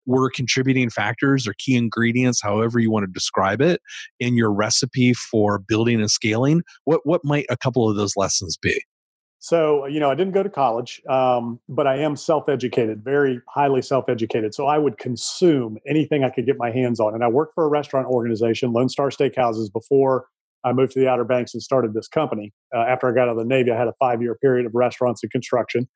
were 0.08 0.30
contributing 0.30 0.90
factors 0.90 1.46
or 1.46 1.54
key 1.58 1.76
ingredients, 1.76 2.40
however 2.42 2.80
you 2.80 2.90
want 2.90 3.04
to 3.04 3.12
describe 3.12 3.60
it, 3.60 3.80
in 4.18 4.34
your 4.34 4.52
recipe 4.52 5.12
for 5.12 5.58
building 5.58 6.00
and 6.00 6.10
scaling, 6.10 6.62
what 6.84 7.02
what 7.04 7.24
might 7.24 7.46
a 7.50 7.56
couple 7.56 7.88
of 7.88 7.96
those 7.96 8.16
lessons 8.16 8.56
be? 8.56 8.82
So, 9.40 9.86
you 9.86 10.00
know, 10.00 10.10
I 10.10 10.16
didn't 10.16 10.32
go 10.32 10.42
to 10.42 10.50
college, 10.50 11.00
um, 11.08 11.60
but 11.68 11.86
I 11.86 11.98
am 11.98 12.16
self 12.16 12.48
educated, 12.48 13.04
very 13.04 13.40
highly 13.48 13.82
self 13.82 14.08
educated. 14.08 14.54
So 14.54 14.66
I 14.66 14.78
would 14.78 14.98
consume 14.98 15.78
anything 15.86 16.24
I 16.24 16.30
could 16.30 16.46
get 16.46 16.56
my 16.58 16.72
hands 16.72 16.98
on. 16.98 17.14
And 17.14 17.22
I 17.22 17.28
worked 17.28 17.54
for 17.54 17.64
a 17.64 17.68
restaurant 17.68 18.08
organization, 18.08 18.72
Lone 18.72 18.88
Star 18.88 19.10
Steakhouses, 19.10 19.72
before 19.72 20.26
I 20.64 20.72
moved 20.72 20.92
to 20.92 21.00
the 21.00 21.08
Outer 21.08 21.24
Banks 21.24 21.54
and 21.54 21.62
started 21.62 21.94
this 21.94 22.08
company. 22.08 22.52
Uh, 22.74 22.80
after 22.80 23.08
I 23.08 23.12
got 23.12 23.28
out 23.28 23.32
of 23.32 23.36
the 23.36 23.44
Navy, 23.44 23.70
I 23.70 23.78
had 23.78 23.86
a 23.86 23.94
five 24.00 24.20
year 24.22 24.34
period 24.34 24.66
of 24.66 24.74
restaurants 24.74 25.22
and 25.22 25.30
construction. 25.30 25.88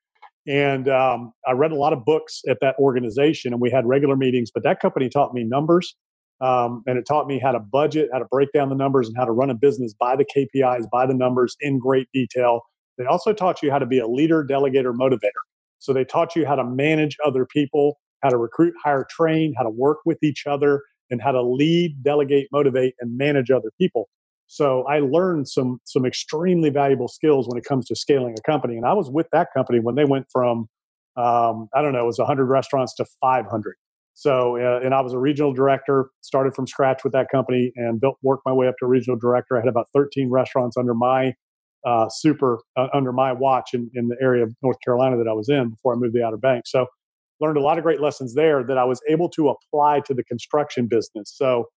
And 0.47 0.89
um, 0.89 1.33
I 1.47 1.53
read 1.53 1.73
a 1.73 1.77
lot 1.77 1.93
of 1.93 2.05
books 2.05 2.43
at 2.49 2.59
that 2.61 2.77
organization, 2.79 3.53
and 3.53 3.61
we 3.61 3.71
had 3.71 3.87
regular 3.87 4.17
meetings. 4.17 4.51
But 4.53 4.65
that 4.65 4.81
company 4.81 5.09
taught 5.09 5.33
me 5.35 5.45
numbers, 5.45 5.95
um, 6.41 6.83
and 6.87 6.99
it 6.99 7.05
taught 7.07 7.29
me 7.29 7.39
how 7.39 7.53
to 7.53 7.61
budget, 7.61 8.09
how 8.13 8.19
to 8.19 8.25
break 8.25 8.51
down 8.53 8.69
the 8.69 8.75
numbers, 8.75 9.07
and 9.09 9.17
how 9.17 9.25
to 9.25 9.33
run 9.33 9.51
a 9.51 9.55
business 9.55 9.95
by 9.95 10.17
the 10.17 10.25
KPIs, 10.25 10.91
by 10.91 11.07
the 11.07 11.15
numbers 11.15 11.57
in 11.61 11.79
great 11.79 12.09
detail 12.13 12.63
they 12.99 13.05
also 13.05 13.33
taught 13.33 13.63
you 13.63 13.71
how 13.71 13.79
to 13.79 13.87
be 13.87 13.99
a 13.99 14.07
leader, 14.07 14.45
delegator, 14.45 14.95
motivator. 14.95 15.43
So 15.79 15.93
they 15.93 16.05
taught 16.05 16.37
you 16.37 16.47
how 16.47 16.55
to 16.55 16.65
manage 16.65 17.17
other 17.25 17.47
people, 17.47 17.99
how 18.23 18.31
to 18.31 18.37
recruit, 18.37 18.75
hire, 18.83 19.07
train, 19.11 19.55
how 19.57 19.65
to 19.65 19.71
work 19.71 19.99
with 20.05 20.19
each 20.23 20.47
other, 20.47 20.83
and 21.11 21.21
how 21.21 21.33
to 21.33 21.43
lead, 21.43 22.03
delegate, 22.03 22.49
motivate, 22.53 22.95
and 23.01 23.17
manage 23.17 23.51
other 23.51 23.71
people. 23.81 24.09
So 24.53 24.83
I 24.83 25.01
learned 25.01 25.49
some 25.49 25.81
some 25.85 26.05
extremely 26.05 26.69
valuable 26.69 27.09
skills 27.09 27.49
when 27.49 27.57
it 27.57 27.65
comes 27.65 27.87
to 27.87 27.97
scaling 27.97 28.35
a 28.39 28.43
company. 28.43 28.77
And 28.77 28.85
I 28.85 28.93
was 28.93 29.11
with 29.11 29.27
that 29.33 29.49
company 29.57 29.81
when 29.81 29.95
they 29.95 30.05
went 30.05 30.27
from 30.31 30.69
um, 31.17 31.71
I 31.75 31.81
don't 31.81 31.95
know, 31.95 32.03
it 32.03 32.07
was 32.07 32.19
100 32.19 32.45
restaurants 32.45 32.95
to 32.97 33.07
500. 33.23 33.77
So, 34.13 34.59
uh, 34.59 34.81
and 34.85 34.95
I 34.95 35.01
was 35.01 35.15
a 35.15 35.19
regional 35.19 35.55
director, 35.55 36.11
started 36.21 36.55
from 36.55 36.67
scratch 36.67 37.03
with 37.03 37.15
that 37.15 37.29
company 37.31 37.73
and 37.77 37.99
built, 37.99 38.19
worked 38.23 38.43
my 38.45 38.53
way 38.53 38.69
up 38.69 38.75
to 38.81 38.87
regional 38.87 39.19
director. 39.19 39.57
I 39.57 39.61
had 39.61 39.69
about 39.69 39.87
13 39.95 40.31
restaurants 40.31 40.77
under 40.77 40.93
my 40.93 41.33
uh, 41.87 42.11
super 42.11 42.61
uh, 42.77 42.89
under 42.93 43.11
my 43.11 43.33
watch 43.33 43.71
in, 43.73 43.91
in 43.95 44.09
the 44.09 44.17
area 44.21 44.43
of 44.43 44.55
North 44.63 44.77
Carolina 44.85 45.17
that 45.17 45.29
I 45.29 45.33
was 45.33 45.49
in 45.49 45.71
before 45.71 45.95
I 45.95 45.97
moved 45.97 46.13
to 46.13 46.21
the 46.21 46.27
Outer 46.27 46.37
Banks. 46.37 46.71
So 46.71 46.87
learned 47.41 47.57
a 47.57 47.63
lot 47.63 47.79
of 47.79 47.85
great 47.85 48.03
lessons 48.03 48.35
there 48.35 48.63
that 48.65 48.77
I 48.77 48.85
was 48.85 49.01
able 49.09 49.31
to 49.31 49.49
apply 49.49 50.01
to 50.01 50.13
the 50.13 50.23
construction 50.25 50.89
business. 50.89 51.33
So 51.35 51.69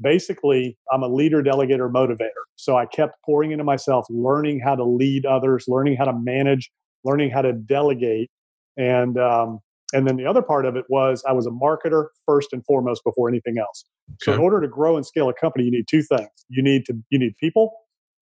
basically, 0.00 0.76
I'm 0.92 1.02
a 1.02 1.08
leader, 1.08 1.42
delegator, 1.42 1.90
motivator. 1.90 2.44
So 2.56 2.76
I 2.76 2.86
kept 2.86 3.14
pouring 3.24 3.52
into 3.52 3.64
myself, 3.64 4.06
learning 4.10 4.60
how 4.60 4.74
to 4.74 4.84
lead 4.84 5.26
others, 5.26 5.64
learning 5.68 5.96
how 5.96 6.04
to 6.04 6.12
manage, 6.12 6.70
learning 7.04 7.30
how 7.30 7.42
to 7.42 7.52
delegate, 7.52 8.30
and 8.76 9.18
um, 9.18 9.60
and 9.92 10.06
then 10.06 10.16
the 10.16 10.26
other 10.26 10.42
part 10.42 10.66
of 10.66 10.76
it 10.76 10.84
was 10.88 11.22
I 11.26 11.32
was 11.32 11.46
a 11.46 11.50
marketer 11.50 12.08
first 12.26 12.52
and 12.52 12.64
foremost 12.64 13.02
before 13.04 13.28
anything 13.28 13.56
else. 13.58 13.84
Okay. 14.10 14.16
So 14.20 14.32
in 14.34 14.40
order 14.40 14.60
to 14.60 14.68
grow 14.68 14.96
and 14.96 15.06
scale 15.06 15.28
a 15.28 15.34
company, 15.34 15.64
you 15.64 15.70
need 15.70 15.86
two 15.88 16.02
things. 16.02 16.28
You 16.48 16.62
need 16.62 16.84
to 16.86 16.94
you 17.10 17.18
need 17.18 17.36
people 17.38 17.72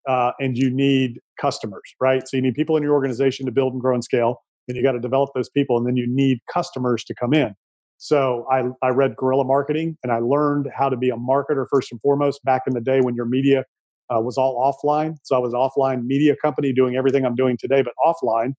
uh, 0.08 0.32
and 0.38 0.56
you 0.56 0.70
need 0.70 1.20
customers, 1.40 1.94
right? 2.00 2.26
So 2.26 2.36
you 2.36 2.42
need 2.42 2.54
people 2.54 2.76
in 2.76 2.82
your 2.82 2.92
organization 2.92 3.46
to 3.46 3.52
build 3.52 3.72
and 3.72 3.82
grow 3.82 3.94
and 3.94 4.04
scale. 4.04 4.42
And 4.68 4.76
you 4.76 4.82
got 4.82 4.92
to 4.92 5.00
develop 5.00 5.30
those 5.34 5.48
people, 5.48 5.76
and 5.76 5.86
then 5.86 5.96
you 5.96 6.06
need 6.08 6.38
customers 6.52 7.04
to 7.04 7.14
come 7.14 7.32
in. 7.32 7.54
So 7.98 8.46
I, 8.50 8.64
I 8.82 8.90
read 8.90 9.16
guerrilla 9.16 9.44
marketing 9.44 9.96
and 10.02 10.12
I 10.12 10.18
learned 10.18 10.68
how 10.76 10.88
to 10.88 10.96
be 10.96 11.10
a 11.10 11.16
marketer 11.16 11.66
first 11.70 11.90
and 11.92 12.00
foremost 12.00 12.44
back 12.44 12.62
in 12.66 12.74
the 12.74 12.80
day 12.80 13.00
when 13.00 13.14
your 13.14 13.26
media 13.26 13.64
uh, 14.10 14.20
was 14.20 14.36
all 14.36 14.60
offline. 14.60 15.16
So 15.24 15.36
I 15.36 15.38
was 15.38 15.54
offline 15.54 16.04
media 16.04 16.34
company 16.40 16.72
doing 16.72 16.96
everything 16.96 17.24
I'm 17.24 17.34
doing 17.34 17.56
today, 17.58 17.82
but 17.82 17.94
offline. 18.04 18.52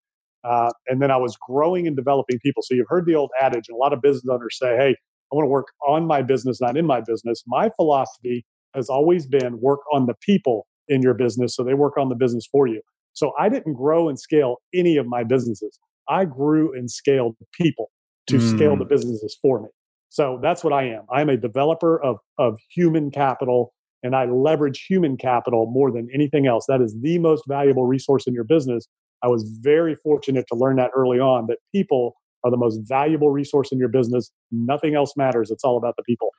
Uh, 0.43 0.71
and 0.87 1.01
then 1.01 1.11
I 1.11 1.17
was 1.17 1.37
growing 1.47 1.87
and 1.87 1.95
developing 1.95 2.39
people. 2.39 2.63
So 2.63 2.73
you've 2.73 2.87
heard 2.89 3.05
the 3.05 3.15
old 3.15 3.31
adage, 3.41 3.65
and 3.67 3.75
a 3.75 3.77
lot 3.77 3.93
of 3.93 4.01
business 4.01 4.25
owners 4.31 4.57
say, 4.57 4.75
hey, 4.77 4.95
I 5.31 5.35
want 5.35 5.45
to 5.45 5.49
work 5.49 5.67
on 5.87 6.05
my 6.05 6.21
business, 6.21 6.61
not 6.61 6.77
in 6.77 6.85
my 6.85 7.01
business. 7.01 7.43
My 7.47 7.69
philosophy 7.75 8.45
has 8.73 8.89
always 8.89 9.27
been 9.27 9.59
work 9.59 9.79
on 9.93 10.05
the 10.05 10.13
people 10.21 10.67
in 10.87 11.01
your 11.01 11.13
business. 11.13 11.55
So 11.55 11.63
they 11.63 11.73
work 11.73 11.97
on 11.97 12.09
the 12.09 12.15
business 12.15 12.47
for 12.49 12.67
you. 12.67 12.81
So 13.13 13.33
I 13.37 13.49
didn't 13.49 13.73
grow 13.73 14.07
and 14.07 14.19
scale 14.19 14.57
any 14.73 14.95
of 14.97 15.05
my 15.05 15.23
businesses. 15.23 15.77
I 16.07 16.25
grew 16.25 16.73
and 16.77 16.89
scaled 16.89 17.35
people 17.53 17.89
to 18.27 18.37
mm. 18.37 18.55
scale 18.55 18.75
the 18.75 18.85
mm. 18.85 18.89
businesses 18.89 19.37
for 19.41 19.61
me. 19.61 19.69
So 20.09 20.39
that's 20.41 20.63
what 20.63 20.73
I 20.73 20.83
am. 20.83 21.03
I'm 21.11 21.29
a 21.29 21.37
developer 21.37 22.01
of, 22.01 22.17
of 22.37 22.59
human 22.69 23.11
capital 23.11 23.73
and 24.03 24.15
I 24.15 24.25
leverage 24.25 24.85
human 24.87 25.17
capital 25.17 25.69
more 25.69 25.91
than 25.91 26.07
anything 26.13 26.47
else. 26.47 26.65
That 26.67 26.81
is 26.81 26.95
the 27.01 27.17
most 27.17 27.43
valuable 27.47 27.85
resource 27.85 28.27
in 28.27 28.33
your 28.33 28.43
business. 28.43 28.87
I 29.23 29.27
was 29.27 29.43
very 29.61 29.95
fortunate 29.95 30.45
to 30.49 30.55
learn 30.55 30.75
that 30.77 30.91
early 30.95 31.19
on 31.19 31.47
that 31.47 31.57
people 31.73 32.13
are 32.43 32.51
the 32.51 32.57
most 32.57 32.79
valuable 32.83 33.31
resource 33.31 33.71
in 33.71 33.79
your 33.79 33.89
business. 33.89 34.31
Nothing 34.51 34.95
else 34.95 35.13
matters. 35.17 35.49
It's 35.51 35.63
all 35.63 35.77
about 35.77 35.95
the 35.97 36.03
people. 36.03 36.29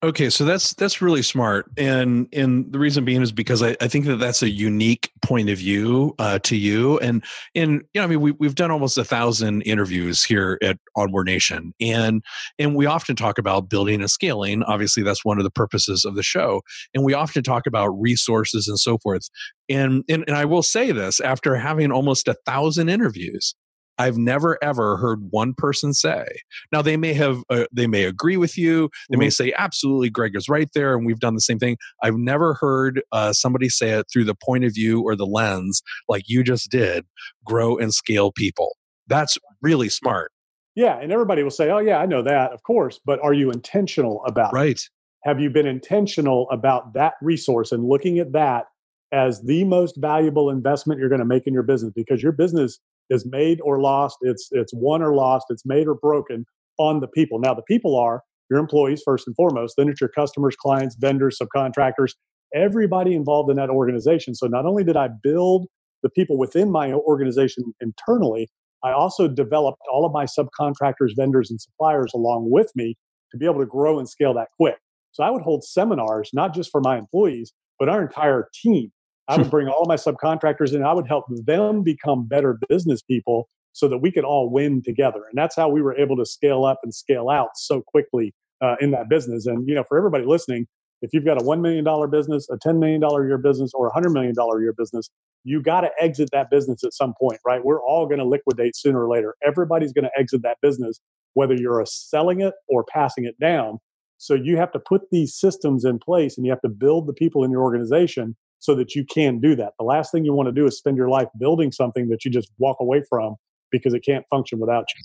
Okay, 0.00 0.30
so 0.30 0.44
that's 0.44 0.74
that's 0.74 1.02
really 1.02 1.22
smart, 1.22 1.66
and 1.76 2.28
and 2.32 2.72
the 2.72 2.78
reason 2.78 3.04
being 3.04 3.20
is 3.20 3.32
because 3.32 3.64
I, 3.64 3.76
I 3.80 3.88
think 3.88 4.04
that 4.06 4.18
that's 4.18 4.44
a 4.44 4.48
unique 4.48 5.10
point 5.22 5.50
of 5.50 5.58
view 5.58 6.14
uh, 6.20 6.38
to 6.44 6.54
you, 6.54 7.00
and 7.00 7.24
and 7.56 7.82
you 7.92 8.00
know 8.00 8.04
I 8.04 8.06
mean 8.06 8.20
we 8.20 8.30
we've 8.30 8.54
done 8.54 8.70
almost 8.70 8.96
a 8.96 9.02
thousand 9.02 9.62
interviews 9.62 10.22
here 10.22 10.56
at 10.62 10.78
Onward 10.94 11.26
Nation, 11.26 11.74
and 11.80 12.22
and 12.60 12.76
we 12.76 12.86
often 12.86 13.16
talk 13.16 13.38
about 13.38 13.68
building 13.68 14.00
and 14.00 14.08
scaling. 14.08 14.62
Obviously, 14.62 15.02
that's 15.02 15.24
one 15.24 15.38
of 15.38 15.42
the 15.42 15.50
purposes 15.50 16.04
of 16.04 16.14
the 16.14 16.22
show, 16.22 16.62
and 16.94 17.02
we 17.04 17.12
often 17.12 17.42
talk 17.42 17.66
about 17.66 17.88
resources 17.88 18.68
and 18.68 18.78
so 18.78 18.98
forth. 18.98 19.28
And 19.68 20.04
and, 20.08 20.22
and 20.28 20.36
I 20.36 20.44
will 20.44 20.62
say 20.62 20.92
this 20.92 21.18
after 21.18 21.56
having 21.56 21.90
almost 21.90 22.28
a 22.28 22.36
thousand 22.46 22.88
interviews, 22.88 23.56
I've 23.98 24.16
never 24.16 24.58
ever 24.62 24.96
heard 24.96 25.28
one 25.30 25.54
person 25.54 25.92
say. 25.92 26.26
Now 26.72 26.82
they 26.82 26.96
may 26.96 27.12
have, 27.14 27.42
uh, 27.50 27.64
they 27.72 27.86
may 27.86 28.04
agree 28.04 28.36
with 28.36 28.56
you. 28.56 28.90
They 29.10 29.14
mm-hmm. 29.14 29.20
may 29.20 29.30
say, 29.30 29.52
"Absolutely, 29.56 30.10
Greg 30.10 30.36
is 30.36 30.48
right 30.48 30.68
there," 30.74 30.96
and 30.96 31.04
we've 31.04 31.20
done 31.20 31.34
the 31.34 31.40
same 31.40 31.58
thing. 31.58 31.76
I've 32.02 32.16
never 32.16 32.54
heard 32.54 33.02
uh, 33.12 33.32
somebody 33.32 33.68
say 33.68 33.90
it 33.90 34.06
through 34.12 34.24
the 34.24 34.36
point 34.36 34.64
of 34.64 34.74
view 34.74 35.02
or 35.02 35.16
the 35.16 35.26
lens 35.26 35.82
like 36.08 36.24
you 36.26 36.42
just 36.42 36.70
did. 36.70 37.04
Grow 37.44 37.76
and 37.76 37.92
scale 37.92 38.32
people. 38.32 38.76
That's 39.08 39.36
really 39.62 39.88
smart. 39.88 40.30
Yeah, 40.74 40.98
and 41.00 41.10
everybody 41.10 41.42
will 41.42 41.50
say, 41.50 41.70
"Oh 41.70 41.78
yeah, 41.78 41.98
I 41.98 42.06
know 42.06 42.22
that, 42.22 42.52
of 42.52 42.62
course." 42.62 43.00
But 43.04 43.20
are 43.20 43.32
you 43.32 43.50
intentional 43.50 44.24
about 44.26 44.52
right? 44.52 44.76
It? 44.76 44.82
Have 45.24 45.40
you 45.40 45.50
been 45.50 45.66
intentional 45.66 46.48
about 46.50 46.94
that 46.94 47.14
resource 47.20 47.72
and 47.72 47.84
looking 47.84 48.20
at 48.20 48.32
that 48.32 48.66
as 49.12 49.42
the 49.42 49.64
most 49.64 49.96
valuable 49.96 50.50
investment 50.50 51.00
you're 51.00 51.08
going 51.08 51.18
to 51.18 51.24
make 51.24 51.46
in 51.46 51.52
your 51.52 51.64
business? 51.64 51.92
Because 51.94 52.22
your 52.22 52.30
business 52.30 52.78
is 53.10 53.26
made 53.30 53.60
or 53.62 53.80
lost. 53.80 54.18
It's 54.22 54.48
it's 54.52 54.72
won 54.74 55.02
or 55.02 55.14
lost. 55.14 55.46
It's 55.50 55.64
made 55.66 55.86
or 55.86 55.94
broken 55.94 56.44
on 56.78 57.00
the 57.00 57.08
people. 57.08 57.38
Now 57.38 57.54
the 57.54 57.62
people 57.62 57.96
are 57.96 58.22
your 58.50 58.58
employees 58.58 59.02
first 59.04 59.26
and 59.26 59.36
foremost. 59.36 59.74
Then 59.76 59.88
it's 59.88 60.00
your 60.00 60.10
customers, 60.10 60.56
clients, 60.56 60.96
vendors, 60.98 61.38
subcontractors, 61.40 62.14
everybody 62.54 63.14
involved 63.14 63.50
in 63.50 63.56
that 63.56 63.70
organization. 63.70 64.34
So 64.34 64.46
not 64.46 64.64
only 64.64 64.84
did 64.84 64.96
I 64.96 65.08
build 65.22 65.66
the 66.02 66.08
people 66.10 66.38
within 66.38 66.70
my 66.70 66.92
organization 66.92 67.74
internally, 67.80 68.48
I 68.84 68.92
also 68.92 69.28
developed 69.28 69.78
all 69.92 70.06
of 70.06 70.12
my 70.12 70.24
subcontractors, 70.24 71.16
vendors, 71.16 71.50
and 71.50 71.60
suppliers 71.60 72.12
along 72.14 72.50
with 72.50 72.70
me 72.76 72.96
to 73.32 73.36
be 73.36 73.44
able 73.44 73.58
to 73.60 73.66
grow 73.66 73.98
and 73.98 74.08
scale 74.08 74.32
that 74.34 74.48
quick. 74.56 74.76
So 75.12 75.24
I 75.24 75.30
would 75.30 75.42
hold 75.42 75.64
seminars, 75.64 76.30
not 76.32 76.54
just 76.54 76.70
for 76.70 76.80
my 76.80 76.96
employees, 76.96 77.52
but 77.78 77.88
our 77.88 78.02
entire 78.02 78.48
team 78.62 78.92
I 79.28 79.36
would 79.36 79.50
bring 79.50 79.68
all 79.68 79.84
my 79.86 79.96
subcontractors 79.96 80.74
in. 80.74 80.82
I 80.82 80.92
would 80.92 81.06
help 81.06 81.26
them 81.28 81.82
become 81.82 82.26
better 82.26 82.58
business 82.68 83.02
people 83.02 83.48
so 83.72 83.86
that 83.88 83.98
we 83.98 84.10
could 84.10 84.24
all 84.24 84.50
win 84.50 84.82
together. 84.82 85.22
And 85.28 85.36
that's 85.36 85.54
how 85.54 85.68
we 85.68 85.82
were 85.82 85.96
able 85.96 86.16
to 86.16 86.24
scale 86.24 86.64
up 86.64 86.80
and 86.82 86.94
scale 86.94 87.28
out 87.28 87.50
so 87.54 87.82
quickly 87.82 88.34
uh, 88.60 88.76
in 88.80 88.90
that 88.92 89.08
business. 89.08 89.46
And 89.46 89.68
you 89.68 89.74
know, 89.74 89.84
for 89.86 89.98
everybody 89.98 90.24
listening, 90.24 90.66
if 91.02 91.10
you've 91.12 91.24
got 91.24 91.40
a 91.40 91.44
one 91.44 91.62
million 91.62 91.84
dollar 91.84 92.08
business, 92.08 92.48
a 92.50 92.56
ten 92.56 92.80
million 92.80 93.00
dollar 93.00 93.26
year 93.26 93.38
business, 93.38 93.72
or 93.74 93.88
a 93.88 93.92
hundred 93.92 94.10
million 94.10 94.34
dollar 94.34 94.60
year 94.60 94.72
business, 94.72 95.10
you 95.44 95.62
got 95.62 95.82
to 95.82 95.90
exit 96.00 96.30
that 96.32 96.50
business 96.50 96.82
at 96.82 96.92
some 96.92 97.14
point, 97.20 97.38
right? 97.46 97.64
We're 97.64 97.82
all 97.82 98.06
going 98.06 98.18
to 98.18 98.24
liquidate 98.24 98.74
sooner 98.76 99.04
or 99.04 99.08
later. 99.08 99.34
Everybody's 99.46 99.92
going 99.92 100.04
to 100.04 100.18
exit 100.18 100.42
that 100.42 100.56
business, 100.60 101.00
whether 101.34 101.54
you're 101.54 101.84
selling 101.86 102.40
it 102.40 102.54
or 102.66 102.84
passing 102.84 103.26
it 103.26 103.38
down. 103.38 103.78
So 104.16 104.34
you 104.34 104.56
have 104.56 104.72
to 104.72 104.80
put 104.80 105.02
these 105.12 105.36
systems 105.36 105.84
in 105.84 106.00
place, 106.00 106.36
and 106.36 106.44
you 106.44 106.50
have 106.50 106.62
to 106.62 106.68
build 106.68 107.06
the 107.06 107.12
people 107.12 107.44
in 107.44 107.52
your 107.52 107.62
organization 107.62 108.34
so 108.58 108.74
that 108.74 108.94
you 108.94 109.04
can 109.04 109.40
do 109.40 109.54
that. 109.56 109.72
The 109.78 109.84
last 109.84 110.12
thing 110.12 110.24
you 110.24 110.32
want 110.32 110.48
to 110.48 110.52
do 110.52 110.66
is 110.66 110.76
spend 110.76 110.96
your 110.96 111.08
life 111.08 111.28
building 111.38 111.72
something 111.72 112.08
that 112.08 112.24
you 112.24 112.30
just 112.30 112.50
walk 112.58 112.78
away 112.80 113.02
from 113.08 113.36
because 113.70 113.94
it 113.94 114.00
can't 114.00 114.24
function 114.30 114.58
without 114.58 114.86
you. 114.96 115.04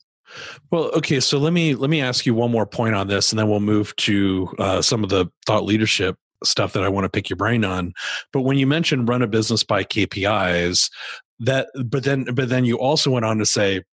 Well, 0.71 0.85
okay, 0.95 1.19
so 1.19 1.37
let 1.37 1.53
me 1.53 1.75
let 1.75 1.89
me 1.89 2.01
ask 2.01 2.25
you 2.25 2.33
one 2.33 2.51
more 2.51 2.65
point 2.65 2.95
on 2.95 3.07
this, 3.07 3.31
and 3.31 3.39
then 3.39 3.49
we'll 3.49 3.59
move 3.59 3.95
to 3.97 4.49
uh, 4.57 4.81
some 4.81 5.03
of 5.03 5.09
the 5.09 5.27
thought 5.45 5.65
leadership 5.65 6.15
stuff 6.43 6.73
that 6.73 6.83
I 6.83 6.89
want 6.89 7.05
to 7.05 7.09
pick 7.09 7.29
your 7.29 7.37
brain 7.37 7.63
on. 7.65 7.93
But 8.31 8.41
when 8.41 8.57
you 8.57 8.67
mentioned 8.67 9.09
run 9.09 9.21
a 9.21 9.27
business 9.27 9.63
by 9.63 9.83
KPIs, 9.83 10.89
that 11.39 11.67
but 11.85 12.03
then 12.03 12.25
but 12.33 12.49
then 12.49 12.65
you 12.65 12.79
also 12.79 13.11
went 13.11 13.25
on 13.25 13.37
to 13.37 13.45
say, 13.45 13.83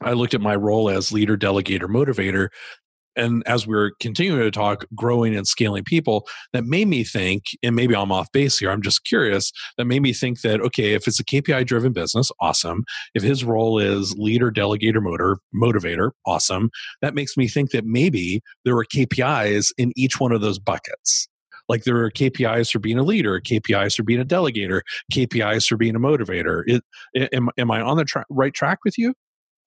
I 0.00 0.12
looked 0.12 0.34
at 0.34 0.40
my 0.40 0.56
role 0.56 0.90
as 0.90 1.12
leader, 1.12 1.36
delegator, 1.36 1.82
motivator. 1.82 2.48
And 3.16 3.42
as 3.46 3.66
we 3.66 3.76
are 3.76 3.92
continuing 4.00 4.40
to 4.42 4.50
talk 4.50 4.84
growing 4.94 5.36
and 5.36 5.46
scaling 5.46 5.84
people 5.84 6.26
that 6.52 6.64
made 6.64 6.88
me 6.88 7.04
think 7.04 7.44
and 7.62 7.76
maybe 7.76 7.94
i'm 7.94 8.12
off 8.12 8.30
base 8.32 8.58
here 8.58 8.70
i'm 8.70 8.82
just 8.82 9.04
curious 9.04 9.52
that 9.76 9.84
made 9.84 10.02
me 10.02 10.12
think 10.12 10.40
that 10.42 10.60
okay 10.60 10.92
if 10.92 11.06
it's 11.06 11.20
a 11.20 11.24
kpi 11.24 11.64
driven 11.64 11.92
business 11.92 12.30
awesome 12.40 12.84
if 13.14 13.22
his 13.22 13.44
role 13.44 13.78
is 13.78 14.14
leader 14.16 14.50
delegator 14.50 15.02
motor 15.02 15.38
motivator 15.54 16.10
awesome 16.26 16.70
that 17.00 17.14
makes 17.14 17.36
me 17.36 17.48
think 17.48 17.70
that 17.70 17.84
maybe 17.84 18.40
there 18.64 18.74
were 18.74 18.84
kpis 18.84 19.72
in 19.78 19.92
each 19.96 20.20
one 20.20 20.32
of 20.32 20.40
those 20.40 20.58
buckets 20.58 21.28
like 21.68 21.84
there 21.84 21.96
are 21.96 22.10
KPIs 22.10 22.70
for 22.70 22.80
being 22.80 22.98
a 22.98 23.02
leader, 23.02 23.40
KPIs 23.40 23.96
for 23.96 24.02
being 24.02 24.20
a 24.20 24.24
delegator, 24.24 24.82
KPIs 25.12 25.66
for 25.68 25.76
being 25.76 25.94
a 25.94 26.00
motivator. 26.00 26.62
It, 26.66 27.32
am, 27.32 27.48
am 27.56 27.70
I 27.70 27.80
on 27.80 27.96
the 27.96 28.04
tra- 28.04 28.26
right 28.28 28.52
track 28.52 28.80
with 28.84 28.98
you? 28.98 29.14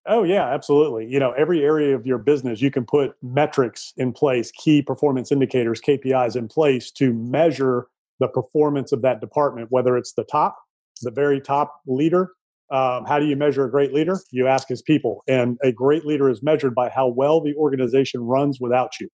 Oh 0.07 0.23
yeah, 0.23 0.53
absolutely. 0.53 1.07
You 1.07 1.19
know, 1.19 1.31
every 1.31 1.63
area 1.63 1.95
of 1.95 2.05
your 2.05 2.19
business, 2.19 2.61
you 2.61 2.69
can 2.69 2.85
put 2.85 3.15
metrics 3.23 3.93
in 3.97 4.13
place, 4.13 4.51
key 4.51 4.81
performance 4.81 5.31
indicators, 5.31 5.81
KPIs 5.81 6.35
in 6.35 6.47
place 6.47 6.91
to 6.91 7.11
measure 7.13 7.87
the 8.19 8.27
performance 8.27 8.91
of 8.91 9.01
that 9.01 9.19
department, 9.19 9.67
whether 9.71 9.97
it's 9.97 10.13
the 10.13 10.23
top, 10.23 10.57
the 11.01 11.11
very 11.11 11.41
top 11.41 11.81
leader. 11.87 12.29
Um, 12.71 13.05
how 13.05 13.19
do 13.19 13.25
you 13.25 13.35
measure 13.35 13.65
a 13.65 13.71
great 13.71 13.93
leader? 13.93 14.19
You 14.31 14.47
ask 14.47 14.67
his 14.67 14.81
people. 14.81 15.23
And 15.27 15.57
a 15.63 15.71
great 15.71 16.05
leader 16.05 16.29
is 16.29 16.41
measured 16.43 16.75
by 16.75 16.89
how 16.89 17.07
well 17.07 17.41
the 17.41 17.55
organization 17.55 18.21
runs 18.21 18.59
without 18.59 18.99
you. 18.99 19.09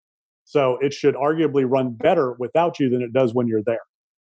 So 0.44 0.76
it 0.80 0.92
should 0.92 1.14
arguably 1.14 1.64
run 1.68 1.94
better 1.94 2.35
without 2.38 2.80
you 2.80 2.88
than 2.90 3.02
it 3.02 3.12
does 3.12 3.32
when 3.32 3.47
you're 3.47 3.62
there. 3.64 3.80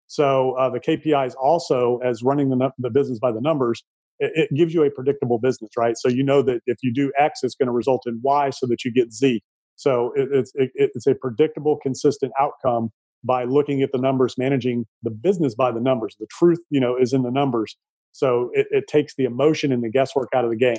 So 0.08 0.54
uh, 0.54 0.70
the 0.70 0.80
KPIs 0.80 1.34
also, 1.40 2.00
as 2.04 2.24
running 2.24 2.50
the, 2.50 2.72
the 2.78 2.90
business 2.90 3.20
by 3.20 3.32
the 3.32 3.42
numbers, 3.42 3.84
it, 4.20 4.32
it, 4.36 4.56
gives 4.56 4.74
you 4.74 4.84
a 4.84 4.90
predictable 4.90 5.40
business, 5.40 5.72
right? 5.78 5.96
So 5.98 6.10
you 6.10 6.24
know 6.24 6.42
that 6.44 6.62
if 6.66 6.78
you 6.82 6.94
do 6.94 7.12
X, 7.18 7.42
it's 7.44 7.56
going 7.56 7.68
to 7.68 7.74
result 7.74 8.04
in 8.06 8.20
Y, 8.24 8.50
so 8.52 8.68
that 8.68 8.84
you 8.86 8.94
get 8.94 9.14
Z. 9.14 9.42
So 9.76 10.12
it, 10.16 10.30
it's 10.32 10.52
it, 10.56 10.72
it's 10.76 11.08
a 11.08 11.16
predictable, 11.16 11.78
consistent 11.82 12.32
outcome 12.40 12.90
by 13.24 13.44
looking 13.44 13.82
at 13.82 13.92
the 13.92 13.98
numbers, 13.98 14.36
managing 14.38 14.86
the 15.04 15.10
business 15.10 15.56
by 15.56 15.72
the 15.72 15.82
numbers. 15.82 16.16
The 16.20 16.28
truth, 16.32 16.60
you 16.70 16.80
know, 16.80 16.96
is 16.96 17.14
in 17.14 17.24
the 17.24 17.32
numbers. 17.32 17.76
So 18.12 18.52
it, 18.54 18.68
it 18.72 18.88
takes 18.88 19.16
the 19.16 19.26
emotion 19.26 19.72
and 19.72 19.84
the 19.84 19.90
guesswork 19.90 20.30
out 20.34 20.46
of 20.46 20.50
the 20.50 20.58
game 20.58 20.78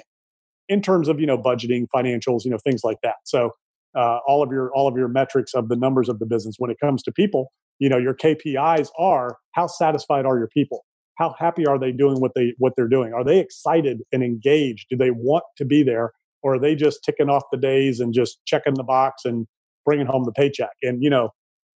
in 0.69 0.81
terms 0.81 1.09
of 1.09 1.21
you 1.21 1.27
know 1.27 1.39
budgeting, 1.39 1.87
financials, 1.95 2.45
you 2.45 2.51
know, 2.51 2.59
things 2.59 2.83
like 2.85 2.99
that. 3.03 3.17
So 3.25 3.51
uh, 3.95 4.19
all 4.27 4.43
of 4.43 4.51
your 4.51 4.71
all 4.75 4.89
of 4.89 4.97
your 4.97 5.09
metrics 5.09 5.55
of 5.55 5.69
the 5.69 5.77
numbers 5.77 6.09
of 6.09 6.19
the 6.19 6.27
business. 6.27 6.57
When 6.59 6.71
it 6.71 6.79
comes 6.81 7.03
to 7.05 7.13
people, 7.13 7.53
you 7.79 7.89
know 7.89 7.99
your 7.99 8.15
KPIs 8.15 8.89
are 8.99 9.37
how 9.53 9.67
satisfied 9.67 10.27
are 10.27 10.39
your 10.39 10.49
people? 10.49 10.85
How 11.17 11.35
happy 11.39 11.67
are 11.67 11.79
they 11.79 11.93
doing 11.93 12.21
what 12.21 12.33
they 12.35 12.55
what 12.59 12.75
they're 12.77 12.89
doing? 12.89 13.13
Are 13.13 13.25
they 13.25 13.39
excited 13.39 14.03
and 14.13 14.23
engaged? 14.23 14.87
Do 14.91 14.97
they 14.97 15.11
want 15.11 15.45
to 15.57 15.65
be 15.65 15.83
there, 15.83 16.13
or 16.43 16.55
are 16.55 16.59
they 16.59 16.75
just 16.75 17.03
ticking 17.05 17.29
off 17.29 17.45
the 17.51 17.59
days 17.59 18.01
and 18.01 18.13
just 18.13 18.39
checking 18.47 18.75
the 18.75 18.85
box 18.85 19.25
and 19.25 19.47
bringing 19.85 20.07
home 20.07 20.25
the 20.25 20.33
paycheck? 20.33 20.73
And 20.83 21.03
you 21.03 21.11
know, 21.11 21.31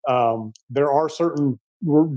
um, 0.08 0.54
there 0.70 0.92
are 0.92 1.10
certain 1.10 1.60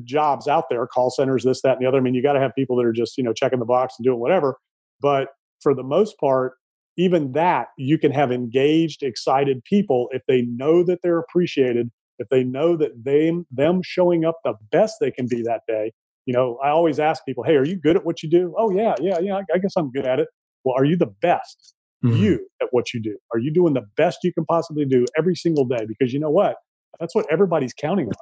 jobs 0.05 0.49
out 0.49 0.65
there, 0.71 0.87
call 0.87 1.11
centers, 1.11 1.45
this, 1.45 1.61
that, 1.63 1.73
and 1.73 1.83
the 1.83 1.87
other. 1.87 1.99
I 1.99 2.01
mean, 2.01 2.15
you 2.15 2.23
got 2.23 2.33
to 2.33 2.41
have 2.41 2.53
people 2.57 2.77
that 2.77 2.87
are 2.87 2.93
just 2.93 3.19
you 3.19 3.25
know 3.25 3.33
checking 3.33 3.59
the 3.59 3.67
box 3.67 3.95
and 3.99 4.05
doing 4.05 4.19
whatever. 4.19 4.57
But 5.01 5.29
for 5.61 5.75
the 5.75 5.83
most 5.83 6.19
part, 6.19 6.55
even 6.97 7.33
that 7.33 7.69
you 7.79 7.99
can 7.99 8.13
have 8.13 8.33
engaged 8.33 9.03
excited 9.03 9.63
people 9.65 10.09
if 10.13 10.23
they 10.27 10.43
know 10.43 10.83
that 10.85 11.01
they're 11.03 11.19
appreciated 11.19 11.91
if 12.21 12.29
they 12.29 12.45
know 12.45 12.77
that 12.77 13.05
they 13.05 13.33
them 13.51 13.81
showing 13.83 14.25
up 14.25 14.39
the 14.45 14.55
best 14.71 14.97
they 15.01 15.11
can 15.11 15.27
be 15.27 15.43
that 15.43 15.63
day 15.67 15.91
you 16.27 16.33
know 16.33 16.59
i 16.65 16.69
always 16.69 16.99
ask 16.99 17.25
people 17.25 17.45
hey 17.45 17.57
are 17.57 17.65
you 17.65 17.77
good 17.77 17.97
at 17.97 18.05
what 18.05 18.23
you 18.23 18.31
do 18.31 18.55
oh 18.59 18.71
yeah 18.71 18.95
yeah 19.01 19.19
yeah 19.19 19.41
i 19.55 19.59
guess 19.59 19.73
i'm 19.77 19.91
good 19.91 20.07
at 20.07 20.19
it 20.19 20.29
well 20.65 20.75
are 20.77 20.85
you 20.85 20.97
the 20.97 21.13
best 21.23 21.75
mm-hmm. 22.05 22.17
you 22.17 22.47
at 22.61 22.69
what 22.71 22.93
you 22.93 23.01
do 23.01 23.17
are 23.33 23.39
you 23.39 23.53
doing 23.53 23.75
the 23.75 23.87
best 23.97 24.19
you 24.23 24.33
can 24.33 24.45
possibly 24.45 24.85
do 24.85 25.05
every 25.19 25.35
single 25.35 25.65
day 25.65 25.85
because 25.87 26.13
you 26.13 26.21
know 26.21 26.31
what 26.31 26.57
that's 26.99 27.15
what 27.15 27.27
everybody's 27.31 27.73
counting 27.73 28.07
on 28.07 28.13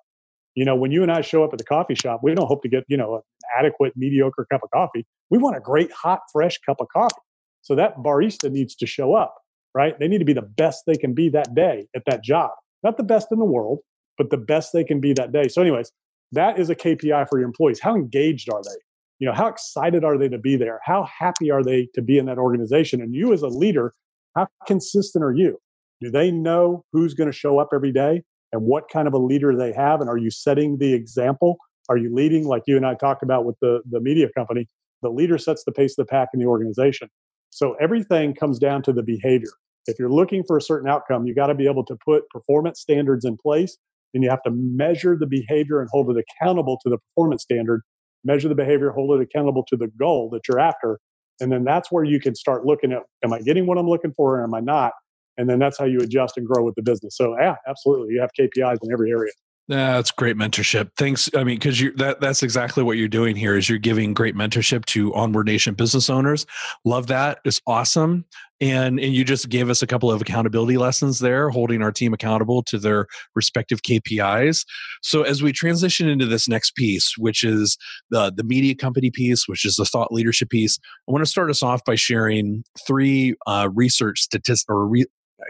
you 0.54 0.64
know 0.64 0.76
when 0.76 0.90
you 0.90 1.02
and 1.02 1.12
i 1.12 1.20
show 1.20 1.44
up 1.44 1.52
at 1.52 1.58
the 1.58 1.64
coffee 1.64 1.94
shop 1.94 2.20
we 2.22 2.34
don't 2.34 2.46
hope 2.46 2.62
to 2.62 2.68
get 2.68 2.84
you 2.88 2.96
know 2.96 3.16
an 3.16 3.22
adequate 3.58 3.92
mediocre 3.96 4.46
cup 4.50 4.60
of 4.62 4.70
coffee 4.70 5.06
we 5.30 5.38
want 5.38 5.56
a 5.56 5.60
great 5.60 5.90
hot 5.92 6.20
fresh 6.32 6.58
cup 6.66 6.76
of 6.80 6.86
coffee 6.92 7.20
so 7.68 7.74
that 7.74 7.98
barista 7.98 8.50
needs 8.50 8.74
to 8.76 8.86
show 8.86 9.14
up, 9.14 9.34
right? 9.74 9.98
They 9.98 10.08
need 10.08 10.18
to 10.18 10.24
be 10.24 10.32
the 10.32 10.40
best 10.40 10.84
they 10.86 10.96
can 10.96 11.12
be 11.12 11.28
that 11.30 11.54
day 11.54 11.86
at 11.94 12.02
that 12.06 12.24
job. 12.24 12.50
Not 12.82 12.96
the 12.96 13.02
best 13.02 13.28
in 13.30 13.38
the 13.38 13.44
world, 13.44 13.80
but 14.16 14.30
the 14.30 14.38
best 14.38 14.72
they 14.72 14.84
can 14.84 15.00
be 15.00 15.12
that 15.12 15.32
day. 15.32 15.48
So, 15.48 15.60
anyways, 15.60 15.92
that 16.32 16.58
is 16.58 16.70
a 16.70 16.74
KPI 16.74 17.28
for 17.28 17.38
your 17.38 17.46
employees. 17.46 17.80
How 17.80 17.94
engaged 17.94 18.50
are 18.52 18.62
they? 18.62 18.78
You 19.18 19.26
know, 19.26 19.34
how 19.34 19.48
excited 19.48 20.04
are 20.04 20.16
they 20.16 20.28
to 20.28 20.38
be 20.38 20.56
there? 20.56 20.80
How 20.84 21.08
happy 21.18 21.50
are 21.50 21.62
they 21.62 21.88
to 21.94 22.02
be 22.02 22.18
in 22.18 22.26
that 22.26 22.38
organization? 22.38 23.00
And 23.00 23.14
you 23.14 23.32
as 23.32 23.42
a 23.42 23.48
leader, 23.48 23.92
how 24.36 24.46
consistent 24.66 25.24
are 25.24 25.32
you? 25.32 25.58
Do 26.00 26.10
they 26.10 26.30
know 26.30 26.84
who's 26.92 27.14
going 27.14 27.26
to 27.26 27.36
show 27.36 27.58
up 27.58 27.70
every 27.74 27.92
day 27.92 28.22
and 28.52 28.62
what 28.62 28.88
kind 28.92 29.08
of 29.08 29.14
a 29.14 29.18
leader 29.18 29.56
they 29.56 29.72
have? 29.72 30.00
And 30.00 30.08
are 30.08 30.16
you 30.16 30.30
setting 30.30 30.78
the 30.78 30.94
example? 30.94 31.56
Are 31.88 31.96
you 31.96 32.14
leading 32.14 32.46
like 32.46 32.62
you 32.66 32.76
and 32.76 32.86
I 32.86 32.94
talked 32.94 33.22
about 33.22 33.44
with 33.44 33.56
the, 33.60 33.80
the 33.90 34.00
media 34.00 34.28
company? 34.36 34.68
The 35.02 35.10
leader 35.10 35.38
sets 35.38 35.64
the 35.64 35.72
pace 35.72 35.98
of 35.98 36.06
the 36.06 36.10
pack 36.10 36.28
in 36.32 36.40
the 36.40 36.46
organization. 36.46 37.08
So 37.50 37.74
everything 37.80 38.34
comes 38.34 38.58
down 38.58 38.82
to 38.82 38.92
the 38.92 39.02
behavior. 39.02 39.50
If 39.86 39.98
you're 39.98 40.12
looking 40.12 40.44
for 40.46 40.56
a 40.56 40.60
certain 40.60 40.88
outcome, 40.88 41.26
you 41.26 41.34
got 41.34 41.46
to 41.46 41.54
be 41.54 41.66
able 41.66 41.84
to 41.86 41.96
put 42.04 42.28
performance 42.28 42.80
standards 42.80 43.24
in 43.24 43.36
place 43.38 43.78
and 44.14 44.22
you 44.22 44.30
have 44.30 44.42
to 44.42 44.50
measure 44.50 45.16
the 45.16 45.26
behavior 45.26 45.80
and 45.80 45.88
hold 45.90 46.10
it 46.10 46.24
accountable 46.40 46.78
to 46.82 46.90
the 46.90 46.98
performance 46.98 47.42
standard, 47.42 47.82
measure 48.24 48.48
the 48.48 48.54
behavior, 48.54 48.90
hold 48.90 49.18
it 49.18 49.22
accountable 49.22 49.64
to 49.68 49.76
the 49.76 49.88
goal 49.98 50.30
that 50.32 50.42
you're 50.48 50.60
after. 50.60 50.98
And 51.40 51.52
then 51.52 51.64
that's 51.64 51.92
where 51.92 52.04
you 52.04 52.20
can 52.20 52.34
start 52.34 52.64
looking 52.66 52.92
at 52.92 53.02
am 53.24 53.32
I 53.32 53.40
getting 53.40 53.66
what 53.66 53.78
I'm 53.78 53.88
looking 53.88 54.12
for 54.12 54.40
or 54.40 54.44
am 54.44 54.54
I 54.54 54.60
not? 54.60 54.92
And 55.36 55.48
then 55.48 55.60
that's 55.60 55.78
how 55.78 55.84
you 55.84 55.98
adjust 56.00 56.36
and 56.36 56.46
grow 56.46 56.64
with 56.64 56.74
the 56.74 56.82
business. 56.82 57.16
So, 57.16 57.36
yeah, 57.38 57.54
absolutely. 57.68 58.14
You 58.14 58.20
have 58.20 58.30
KPIs 58.38 58.78
in 58.82 58.92
every 58.92 59.10
area. 59.10 59.30
That's 59.68 60.10
great 60.10 60.36
mentorship. 60.36 60.92
Thanks. 60.96 61.28
I 61.36 61.44
mean, 61.44 61.56
because 61.56 61.78
you 61.78 61.92
that 61.96 62.22
that's 62.22 62.42
exactly 62.42 62.82
what 62.82 62.96
you're 62.96 63.06
doing 63.06 63.36
here 63.36 63.54
is 63.54 63.68
you're 63.68 63.78
giving 63.78 64.14
great 64.14 64.34
mentorship 64.34 64.86
to 64.86 65.14
Onward 65.14 65.46
Nation 65.46 65.74
business 65.74 66.08
owners. 66.08 66.46
Love 66.86 67.06
that. 67.08 67.40
It's 67.44 67.60
awesome. 67.66 68.24
And 68.62 68.98
and 68.98 69.12
you 69.12 69.24
just 69.24 69.50
gave 69.50 69.68
us 69.68 69.82
a 69.82 69.86
couple 69.86 70.10
of 70.10 70.22
accountability 70.22 70.78
lessons 70.78 71.18
there, 71.18 71.50
holding 71.50 71.82
our 71.82 71.92
team 71.92 72.14
accountable 72.14 72.62
to 72.62 72.78
their 72.78 73.08
respective 73.34 73.82
KPIs. 73.82 74.64
So 75.02 75.20
as 75.22 75.42
we 75.42 75.52
transition 75.52 76.08
into 76.08 76.24
this 76.24 76.48
next 76.48 76.74
piece, 76.74 77.12
which 77.18 77.44
is 77.44 77.76
the 78.10 78.32
the 78.34 78.44
media 78.44 78.74
company 78.74 79.10
piece, 79.10 79.46
which 79.46 79.66
is 79.66 79.76
the 79.76 79.84
thought 79.84 80.10
leadership 80.10 80.48
piece, 80.48 80.78
I 81.06 81.12
want 81.12 81.22
to 81.22 81.30
start 81.30 81.50
us 81.50 81.62
off 81.62 81.84
by 81.84 81.94
sharing 81.94 82.64
three 82.86 83.34
uh, 83.46 83.68
research 83.74 84.20
statistics 84.20 84.64
or 84.66 84.88
re- 84.88 85.06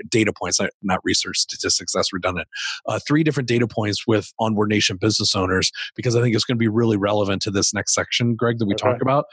data 0.09 0.33
points, 0.33 0.61
not 0.83 1.01
research 1.05 1.39
statistics, 1.39 1.93
that's 1.93 2.13
redundant. 2.13 2.49
Uh, 2.87 2.99
three 3.07 3.23
different 3.23 3.49
data 3.49 3.67
points 3.67 4.07
with 4.07 4.33
Onward 4.39 4.69
Nation 4.69 4.97
business 4.97 5.35
owners 5.35 5.71
because 5.97 6.17
I 6.17 6.23
think 6.23 6.35
it's 6.35 6.45
going 6.45 6.57
to 6.57 6.61
be 6.61 6.69
really 6.69 6.97
relevant 6.97 7.43
to 7.43 7.51
this 7.51 7.73
next 7.75 7.95
section, 7.95 8.35
Greg, 8.35 8.59
that 8.59 8.67
we 8.67 8.75
okay. 8.75 8.91
talk 8.91 9.03
about. 9.03 9.27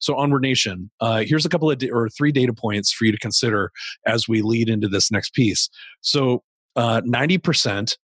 So, 0.00 0.16
Onward 0.16 0.42
Nation, 0.42 0.90
uh, 1.00 1.24
here's 1.26 1.44
a 1.44 1.48
couple 1.48 1.70
of 1.70 1.78
di- 1.78 1.90
or 1.90 2.08
three 2.08 2.32
data 2.32 2.52
points 2.52 2.92
for 2.92 3.04
you 3.04 3.12
to 3.12 3.18
consider 3.18 3.72
as 4.06 4.28
we 4.28 4.42
lead 4.42 4.68
into 4.68 4.88
this 4.88 5.10
next 5.10 5.34
piece. 5.34 5.68
So, 6.00 6.42
uh, 6.76 7.00
90%. 7.02 7.96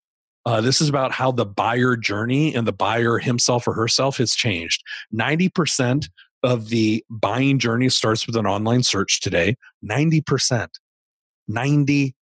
Uh, 0.45 0.59
this 0.59 0.81
is 0.81 0.89
about 0.89 1.13
how 1.13 1.31
the 1.31 1.45
buyer 1.45 1.95
journey 1.95 2.53
and 2.53 2.67
the 2.67 2.73
buyer 2.73 3.17
himself 3.17 3.65
or 3.65 3.73
herself 3.73 4.17
has 4.17 4.35
changed. 4.35 4.83
90% 5.15 6.09
of 6.43 6.67
the 6.67 7.03
buying 7.09 7.57
journey 7.57 7.87
starts 7.87 8.27
with 8.27 8.35
an 8.35 8.45
online 8.45 8.83
search 8.83 9.21
today. 9.21 9.55
90%. 9.89 10.67
90%. 11.49 12.13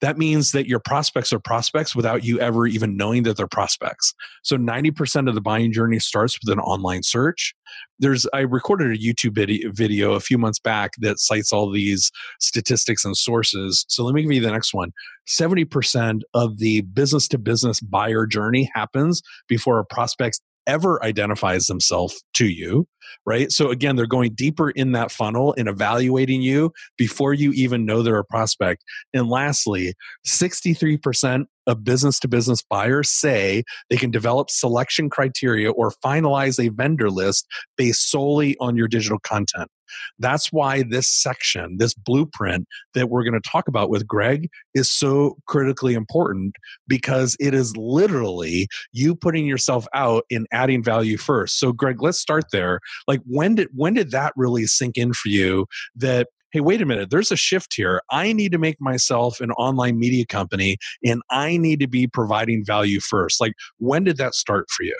That 0.00 0.18
means 0.18 0.50
that 0.50 0.66
your 0.66 0.80
prospects 0.80 1.32
are 1.32 1.38
prospects 1.38 1.94
without 1.94 2.24
you 2.24 2.40
ever 2.40 2.66
even 2.66 2.96
knowing 2.96 3.22
that 3.22 3.36
they're 3.36 3.46
prospects. 3.46 4.12
So 4.42 4.56
90% 4.56 5.28
of 5.28 5.36
the 5.36 5.40
buying 5.40 5.72
journey 5.72 6.00
starts 6.00 6.36
with 6.42 6.52
an 6.52 6.58
online 6.58 7.04
search. 7.04 7.54
There's 8.00 8.26
I 8.34 8.40
recorded 8.40 8.90
a 8.90 8.98
YouTube 8.98 9.36
video 9.74 10.14
a 10.14 10.20
few 10.20 10.36
months 10.36 10.58
back 10.58 10.92
that 10.98 11.20
cites 11.20 11.52
all 11.52 11.70
these 11.70 12.10
statistics 12.40 13.04
and 13.04 13.16
sources. 13.16 13.84
So 13.88 14.04
let 14.04 14.14
me 14.14 14.22
give 14.22 14.32
you 14.32 14.40
the 14.40 14.50
next 14.50 14.74
one. 14.74 14.90
70% 15.28 16.22
of 16.34 16.58
the 16.58 16.80
business 16.80 17.28
to 17.28 17.38
business 17.38 17.80
buyer 17.80 18.26
journey 18.26 18.68
happens 18.74 19.22
before 19.48 19.78
a 19.78 19.84
prospect 19.84 20.40
ever 20.66 21.02
identifies 21.04 21.66
themselves 21.66 22.22
to 22.34 22.46
you, 22.46 22.86
right? 23.26 23.50
So 23.52 23.70
again, 23.70 23.96
they're 23.96 24.06
going 24.06 24.34
deeper 24.34 24.70
in 24.70 24.92
that 24.92 25.10
funnel 25.10 25.54
and 25.58 25.68
evaluating 25.68 26.42
you 26.42 26.72
before 26.96 27.34
you 27.34 27.52
even 27.52 27.84
know 27.84 28.02
they're 28.02 28.18
a 28.18 28.24
prospect. 28.24 28.84
And 29.12 29.28
lastly, 29.28 29.94
63% 30.26 31.44
of 31.66 31.84
business 31.84 32.18
to 32.20 32.28
business 32.28 32.62
buyers 32.62 33.10
say 33.10 33.64
they 33.88 33.96
can 33.96 34.10
develop 34.10 34.50
selection 34.50 35.08
criteria 35.08 35.70
or 35.70 35.92
finalize 36.04 36.64
a 36.64 36.68
vendor 36.68 37.10
list 37.10 37.46
based 37.76 38.10
solely 38.10 38.56
on 38.60 38.76
your 38.76 38.88
digital 38.88 39.18
content. 39.20 39.70
That's 40.18 40.52
why 40.52 40.82
this 40.82 41.08
section, 41.08 41.76
this 41.78 41.94
blueprint 41.94 42.66
that 42.94 43.08
we're 43.08 43.24
going 43.24 43.40
to 43.40 43.48
talk 43.48 43.68
about 43.68 43.90
with 43.90 44.06
Greg 44.06 44.48
is 44.74 44.90
so 44.90 45.36
critically 45.46 45.94
important 45.94 46.56
because 46.88 47.36
it 47.40 47.54
is 47.54 47.76
literally 47.76 48.68
you 48.92 49.14
putting 49.14 49.46
yourself 49.46 49.86
out 49.94 50.24
and 50.30 50.46
adding 50.52 50.82
value 50.82 51.16
first. 51.16 51.58
So 51.58 51.72
Greg, 51.72 52.02
let's 52.02 52.18
start 52.18 52.44
there. 52.52 52.80
Like 53.08 53.20
when 53.26 53.56
did 53.56 53.68
when 53.74 53.94
did 53.94 54.10
that 54.10 54.32
really 54.36 54.66
sink 54.66 54.96
in 54.96 55.12
for 55.12 55.28
you 55.28 55.66
that 55.96 56.28
hey, 56.54 56.60
wait 56.60 56.80
a 56.80 56.86
minute, 56.86 57.10
there's 57.10 57.32
a 57.32 57.36
shift 57.36 57.74
here. 57.74 58.00
I 58.12 58.32
need 58.32 58.52
to 58.52 58.58
make 58.58 58.80
myself 58.80 59.40
an 59.40 59.50
online 59.52 59.98
media 59.98 60.24
company 60.24 60.78
and 61.04 61.20
I 61.28 61.56
need 61.56 61.80
to 61.80 61.88
be 61.88 62.06
providing 62.06 62.64
value 62.64 63.00
first? 63.00 63.40
Like, 63.40 63.54
when 63.78 64.04
did 64.04 64.18
that 64.18 64.36
start 64.36 64.70
for 64.70 64.84
you? 64.84 64.96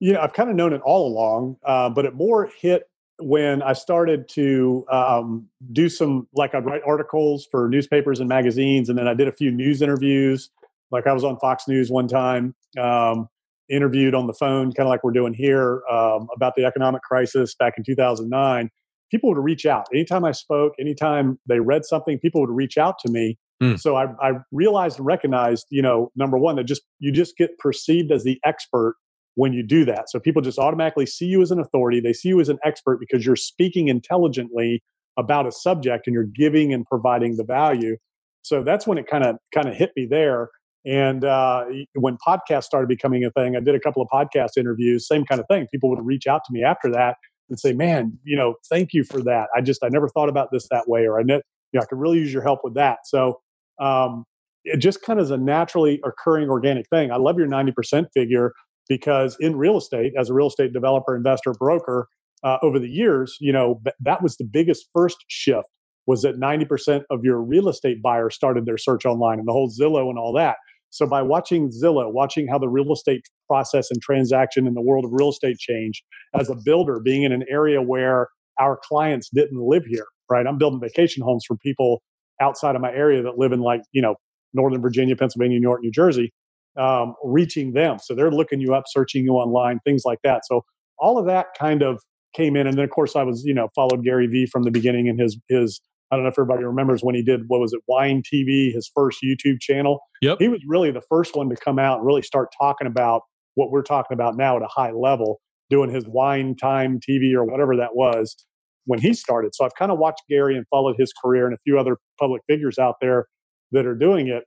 Yeah, 0.00 0.20
I've 0.20 0.32
kind 0.32 0.50
of 0.50 0.56
known 0.56 0.72
it 0.72 0.80
all 0.84 1.06
along, 1.06 1.58
uh, 1.64 1.90
but 1.90 2.06
it 2.06 2.14
more 2.14 2.50
hit 2.60 2.89
when 3.20 3.62
I 3.62 3.72
started 3.72 4.28
to 4.30 4.84
um, 4.90 5.48
do 5.72 5.88
some, 5.88 6.26
like 6.34 6.54
I'd 6.54 6.64
write 6.64 6.82
articles 6.86 7.46
for 7.50 7.68
newspapers 7.68 8.20
and 8.20 8.28
magazines, 8.28 8.88
and 8.88 8.98
then 8.98 9.08
I 9.08 9.14
did 9.14 9.28
a 9.28 9.32
few 9.32 9.50
news 9.50 9.82
interviews. 9.82 10.50
Like 10.90 11.06
I 11.06 11.12
was 11.12 11.24
on 11.24 11.38
Fox 11.38 11.68
News 11.68 11.90
one 11.90 12.08
time, 12.08 12.54
um, 12.78 13.28
interviewed 13.68 14.14
on 14.14 14.26
the 14.26 14.32
phone, 14.32 14.72
kind 14.72 14.86
of 14.86 14.90
like 14.90 15.04
we're 15.04 15.12
doing 15.12 15.34
here, 15.34 15.82
um, 15.90 16.28
about 16.34 16.54
the 16.56 16.64
economic 16.64 17.02
crisis 17.02 17.54
back 17.54 17.74
in 17.76 17.84
2009. 17.84 18.70
People 19.10 19.30
would 19.30 19.42
reach 19.42 19.66
out 19.66 19.86
anytime 19.92 20.24
I 20.24 20.32
spoke, 20.32 20.74
anytime 20.80 21.38
they 21.46 21.60
read 21.60 21.84
something. 21.84 22.18
People 22.18 22.40
would 22.40 22.50
reach 22.50 22.78
out 22.78 22.98
to 23.00 23.10
me. 23.10 23.38
Mm. 23.62 23.78
So 23.78 23.96
I, 23.96 24.06
I 24.20 24.32
realized 24.52 24.98
and 24.98 25.06
recognized, 25.06 25.66
you 25.70 25.82
know, 25.82 26.10
number 26.16 26.38
one, 26.38 26.56
that 26.56 26.64
just 26.64 26.82
you 26.98 27.12
just 27.12 27.36
get 27.36 27.58
perceived 27.58 28.10
as 28.10 28.24
the 28.24 28.40
expert 28.44 28.96
when 29.40 29.54
you 29.54 29.62
do 29.62 29.86
that. 29.86 30.10
So 30.10 30.20
people 30.20 30.42
just 30.42 30.58
automatically 30.58 31.06
see 31.06 31.24
you 31.24 31.40
as 31.40 31.50
an 31.50 31.58
authority. 31.58 31.98
They 31.98 32.12
see 32.12 32.28
you 32.28 32.40
as 32.40 32.50
an 32.50 32.58
expert 32.62 32.98
because 33.00 33.24
you're 33.24 33.36
speaking 33.36 33.88
intelligently 33.88 34.82
about 35.18 35.46
a 35.46 35.50
subject 35.50 36.06
and 36.06 36.12
you're 36.12 36.24
giving 36.24 36.74
and 36.74 36.84
providing 36.84 37.38
the 37.38 37.44
value. 37.44 37.96
So 38.42 38.62
that's 38.62 38.86
when 38.86 38.98
it 38.98 39.06
kind 39.06 39.24
of 39.24 39.36
kind 39.54 39.66
of 39.66 39.74
hit 39.74 39.92
me 39.96 40.06
there. 40.10 40.50
And 40.84 41.24
uh, 41.24 41.64
when 41.94 42.18
podcasts 42.26 42.64
started 42.64 42.86
becoming 42.86 43.24
a 43.24 43.30
thing, 43.30 43.56
I 43.56 43.60
did 43.60 43.74
a 43.74 43.80
couple 43.80 44.02
of 44.02 44.08
podcast 44.12 44.58
interviews. 44.58 45.08
Same 45.08 45.24
kind 45.24 45.40
of 45.40 45.46
thing. 45.50 45.66
People 45.72 45.88
would 45.88 46.04
reach 46.04 46.26
out 46.26 46.42
to 46.44 46.52
me 46.52 46.62
after 46.62 46.90
that 46.92 47.16
and 47.48 47.58
say, 47.58 47.72
"Man, 47.72 48.18
you 48.24 48.36
know, 48.36 48.56
thank 48.68 48.92
you 48.92 49.04
for 49.04 49.22
that. 49.22 49.48
I 49.56 49.62
just 49.62 49.82
I 49.82 49.88
never 49.88 50.08
thought 50.10 50.28
about 50.28 50.48
this 50.52 50.68
that 50.70 50.86
way, 50.86 51.06
or 51.06 51.18
I 51.18 51.22
know, 51.22 51.40
you 51.72 51.78
know, 51.78 51.80
I 51.80 51.86
could 51.86 51.98
really 51.98 52.18
use 52.18 52.30
your 52.30 52.42
help 52.42 52.60
with 52.62 52.74
that." 52.74 52.98
So 53.06 53.40
um, 53.80 54.24
it 54.64 54.78
just 54.78 55.00
kind 55.00 55.18
of 55.18 55.24
is 55.24 55.30
a 55.30 55.38
naturally 55.38 55.98
occurring 56.04 56.50
organic 56.50 56.86
thing. 56.90 57.10
I 57.10 57.16
love 57.16 57.38
your 57.38 57.48
ninety 57.48 57.72
percent 57.72 58.08
figure 58.12 58.52
because 58.90 59.36
in 59.38 59.56
real 59.56 59.78
estate, 59.78 60.12
as 60.18 60.28
a 60.28 60.34
real 60.34 60.48
estate 60.48 60.72
developer, 60.72 61.16
investor, 61.16 61.52
broker, 61.52 62.08
uh, 62.42 62.58
over 62.60 62.78
the 62.78 62.88
years, 62.88 63.36
you 63.40 63.52
know, 63.52 63.80
that 64.00 64.20
was 64.20 64.36
the 64.36 64.44
biggest 64.44 64.86
first 64.92 65.18
shift 65.28 65.68
was 66.06 66.22
that 66.22 66.40
90% 66.40 67.02
of 67.08 67.20
your 67.22 67.40
real 67.40 67.68
estate 67.68 68.02
buyers 68.02 68.34
started 68.34 68.66
their 68.66 68.78
search 68.78 69.06
online 69.06 69.38
and 69.38 69.46
the 69.46 69.52
whole 69.52 69.70
Zillow 69.70 70.10
and 70.10 70.18
all 70.18 70.32
that. 70.32 70.56
So 70.88 71.06
by 71.06 71.22
watching 71.22 71.70
Zillow, 71.70 72.12
watching 72.12 72.48
how 72.48 72.58
the 72.58 72.68
real 72.68 72.92
estate 72.92 73.22
process 73.46 73.92
and 73.92 74.02
transaction 74.02 74.66
in 74.66 74.74
the 74.74 74.80
world 74.80 75.04
of 75.04 75.12
real 75.12 75.28
estate 75.28 75.58
changed 75.58 76.02
as 76.34 76.50
a 76.50 76.56
builder, 76.64 76.98
being 76.98 77.22
in 77.22 77.30
an 77.30 77.44
area 77.48 77.80
where 77.80 78.28
our 78.58 78.80
clients 78.82 79.30
didn't 79.32 79.60
live 79.60 79.84
here, 79.86 80.06
right? 80.28 80.46
I'm 80.48 80.58
building 80.58 80.80
vacation 80.80 81.22
homes 81.22 81.44
for 81.46 81.56
people 81.58 82.02
outside 82.40 82.74
of 82.74 82.82
my 82.82 82.90
area 82.90 83.22
that 83.22 83.38
live 83.38 83.52
in 83.52 83.60
like, 83.60 83.82
you 83.92 84.02
know, 84.02 84.16
Northern 84.52 84.82
Virginia, 84.82 85.14
Pennsylvania, 85.14 85.58
New 85.58 85.68
York, 85.68 85.80
New 85.82 85.92
Jersey 85.92 86.32
um, 86.76 87.14
reaching 87.24 87.72
them. 87.72 87.98
So 87.98 88.14
they're 88.14 88.30
looking 88.30 88.60
you 88.60 88.74
up, 88.74 88.84
searching 88.88 89.24
you 89.24 89.32
online, 89.32 89.80
things 89.84 90.02
like 90.04 90.18
that. 90.24 90.46
So 90.46 90.64
all 90.98 91.18
of 91.18 91.26
that 91.26 91.48
kind 91.58 91.82
of 91.82 92.00
came 92.34 92.56
in, 92.56 92.66
and 92.66 92.76
then 92.76 92.84
of 92.84 92.90
course 92.90 93.16
I 93.16 93.22
was 93.22 93.44
you 93.44 93.54
know 93.54 93.68
followed 93.74 94.04
Gary 94.04 94.26
Vee 94.26 94.46
from 94.46 94.62
the 94.62 94.70
beginning 94.70 95.08
and 95.08 95.18
his 95.18 95.38
his. 95.48 95.80
I 96.12 96.16
don't 96.16 96.24
know 96.24 96.30
if 96.30 96.34
everybody 96.34 96.64
remembers 96.64 97.02
when 97.02 97.14
he 97.14 97.22
did 97.22 97.42
what 97.46 97.60
was 97.60 97.72
it 97.72 97.80
Wine 97.86 98.20
TV, 98.22 98.74
his 98.74 98.90
first 98.92 99.20
YouTube 99.22 99.60
channel. 99.60 100.00
Yep. 100.22 100.38
He 100.40 100.48
was 100.48 100.60
really 100.66 100.90
the 100.90 101.02
first 101.08 101.36
one 101.36 101.48
to 101.50 101.56
come 101.56 101.78
out 101.78 101.98
and 101.98 102.06
really 102.06 102.22
start 102.22 102.48
talking 102.58 102.88
about 102.88 103.22
what 103.54 103.70
we're 103.70 103.82
talking 103.82 104.14
about 104.14 104.36
now 104.36 104.56
at 104.56 104.62
a 104.62 104.66
high 104.66 104.90
level, 104.90 105.40
doing 105.68 105.88
his 105.88 106.04
Wine 106.08 106.56
Time 106.56 106.98
TV 106.98 107.32
or 107.32 107.44
whatever 107.44 107.76
that 107.76 107.94
was 107.94 108.44
when 108.86 109.00
he 109.00 109.14
started. 109.14 109.54
So 109.54 109.64
I've 109.64 109.74
kind 109.76 109.92
of 109.92 109.98
watched 109.98 110.22
Gary 110.28 110.56
and 110.56 110.66
followed 110.68 110.96
his 110.98 111.12
career 111.12 111.46
and 111.46 111.54
a 111.54 111.58
few 111.64 111.78
other 111.78 111.98
public 112.18 112.42
figures 112.48 112.78
out 112.78 112.96
there 113.00 113.26
that 113.72 113.86
are 113.86 113.94
doing 113.94 114.26
it. 114.26 114.44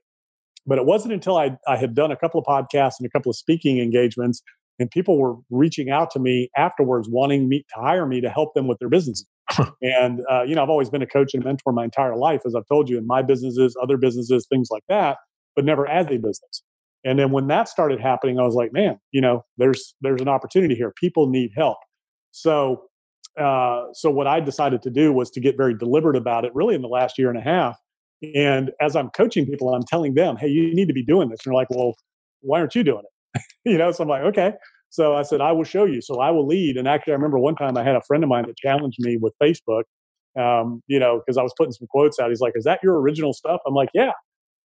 But 0.66 0.78
it 0.78 0.86
wasn't 0.86 1.12
until 1.12 1.36
I, 1.36 1.56
I 1.68 1.76
had 1.76 1.94
done 1.94 2.10
a 2.10 2.16
couple 2.16 2.40
of 2.40 2.46
podcasts 2.46 2.94
and 2.98 3.06
a 3.06 3.10
couple 3.10 3.30
of 3.30 3.36
speaking 3.36 3.78
engagements, 3.78 4.42
and 4.78 4.90
people 4.90 5.18
were 5.18 5.36
reaching 5.50 5.90
out 5.90 6.10
to 6.12 6.18
me 6.18 6.50
afterwards, 6.56 7.08
wanting 7.08 7.48
me 7.48 7.64
to 7.74 7.80
hire 7.80 8.06
me 8.06 8.20
to 8.20 8.30
help 8.30 8.54
them 8.54 8.66
with 8.66 8.78
their 8.78 8.88
businesses. 8.88 9.26
and 9.82 10.22
uh, 10.30 10.42
you 10.42 10.54
know, 10.54 10.62
I've 10.62 10.70
always 10.70 10.90
been 10.90 11.02
a 11.02 11.06
coach 11.06 11.34
and 11.34 11.44
mentor 11.44 11.72
my 11.72 11.84
entire 11.84 12.16
life, 12.16 12.42
as 12.46 12.54
I've 12.54 12.66
told 12.66 12.88
you, 12.88 12.98
in 12.98 13.06
my 13.06 13.22
businesses, 13.22 13.76
other 13.82 13.96
businesses, 13.96 14.46
things 14.48 14.68
like 14.70 14.84
that, 14.88 15.18
but 15.54 15.64
never 15.64 15.86
as 15.86 16.06
a 16.06 16.16
business. 16.16 16.62
And 17.04 17.18
then 17.18 17.30
when 17.30 17.48
that 17.48 17.68
started 17.68 18.00
happening, 18.00 18.40
I 18.40 18.44
was 18.44 18.54
like, 18.54 18.72
man, 18.72 18.98
you 19.12 19.20
know, 19.20 19.44
there's 19.58 19.94
there's 20.00 20.22
an 20.22 20.28
opportunity 20.28 20.74
here. 20.74 20.92
People 20.96 21.28
need 21.28 21.50
help. 21.54 21.78
So 22.30 22.84
uh, 23.38 23.86
so 23.92 24.10
what 24.10 24.26
I 24.26 24.40
decided 24.40 24.82
to 24.82 24.90
do 24.90 25.12
was 25.12 25.30
to 25.32 25.40
get 25.40 25.56
very 25.56 25.74
deliberate 25.76 26.16
about 26.16 26.44
it. 26.44 26.54
Really, 26.54 26.74
in 26.74 26.82
the 26.82 26.88
last 26.88 27.18
year 27.18 27.28
and 27.28 27.38
a 27.38 27.42
half, 27.42 27.78
and 28.34 28.70
as 28.80 28.96
I'm 28.96 29.10
coaching 29.10 29.46
people, 29.46 29.74
I'm 29.74 29.84
telling 29.84 30.14
them, 30.14 30.36
hey, 30.36 30.48
you 30.48 30.74
need 30.74 30.88
to 30.88 30.94
be 30.94 31.04
doing 31.04 31.28
this. 31.28 31.40
And 31.44 31.52
they're 31.52 31.54
like, 31.54 31.70
well, 31.70 31.94
why 32.40 32.60
aren't 32.60 32.74
you 32.74 32.84
doing 32.84 33.02
it? 33.34 33.42
you 33.64 33.78
know, 33.78 33.90
so 33.92 34.02
I'm 34.02 34.08
like, 34.08 34.22
okay. 34.22 34.52
So 34.90 35.16
I 35.16 35.22
said, 35.22 35.40
I 35.40 35.52
will 35.52 35.64
show 35.64 35.84
you. 35.86 36.00
So 36.00 36.20
I 36.20 36.30
will 36.30 36.46
lead. 36.46 36.76
And 36.76 36.86
actually, 36.86 37.14
I 37.14 37.16
remember 37.16 37.38
one 37.38 37.56
time 37.56 37.76
I 37.76 37.82
had 37.82 37.96
a 37.96 38.02
friend 38.02 38.22
of 38.22 38.28
mine 38.28 38.44
that 38.46 38.56
challenged 38.56 38.98
me 39.00 39.16
with 39.20 39.34
Facebook, 39.42 39.82
um, 40.38 40.82
you 40.86 41.00
know, 41.00 41.18
because 41.18 41.36
I 41.36 41.42
was 41.42 41.52
putting 41.56 41.72
some 41.72 41.88
quotes 41.88 42.20
out. 42.20 42.28
He's 42.30 42.40
like, 42.40 42.52
is 42.54 42.64
that 42.64 42.80
your 42.82 43.00
original 43.00 43.32
stuff? 43.32 43.60
I'm 43.66 43.74
like, 43.74 43.88
yeah. 43.92 44.12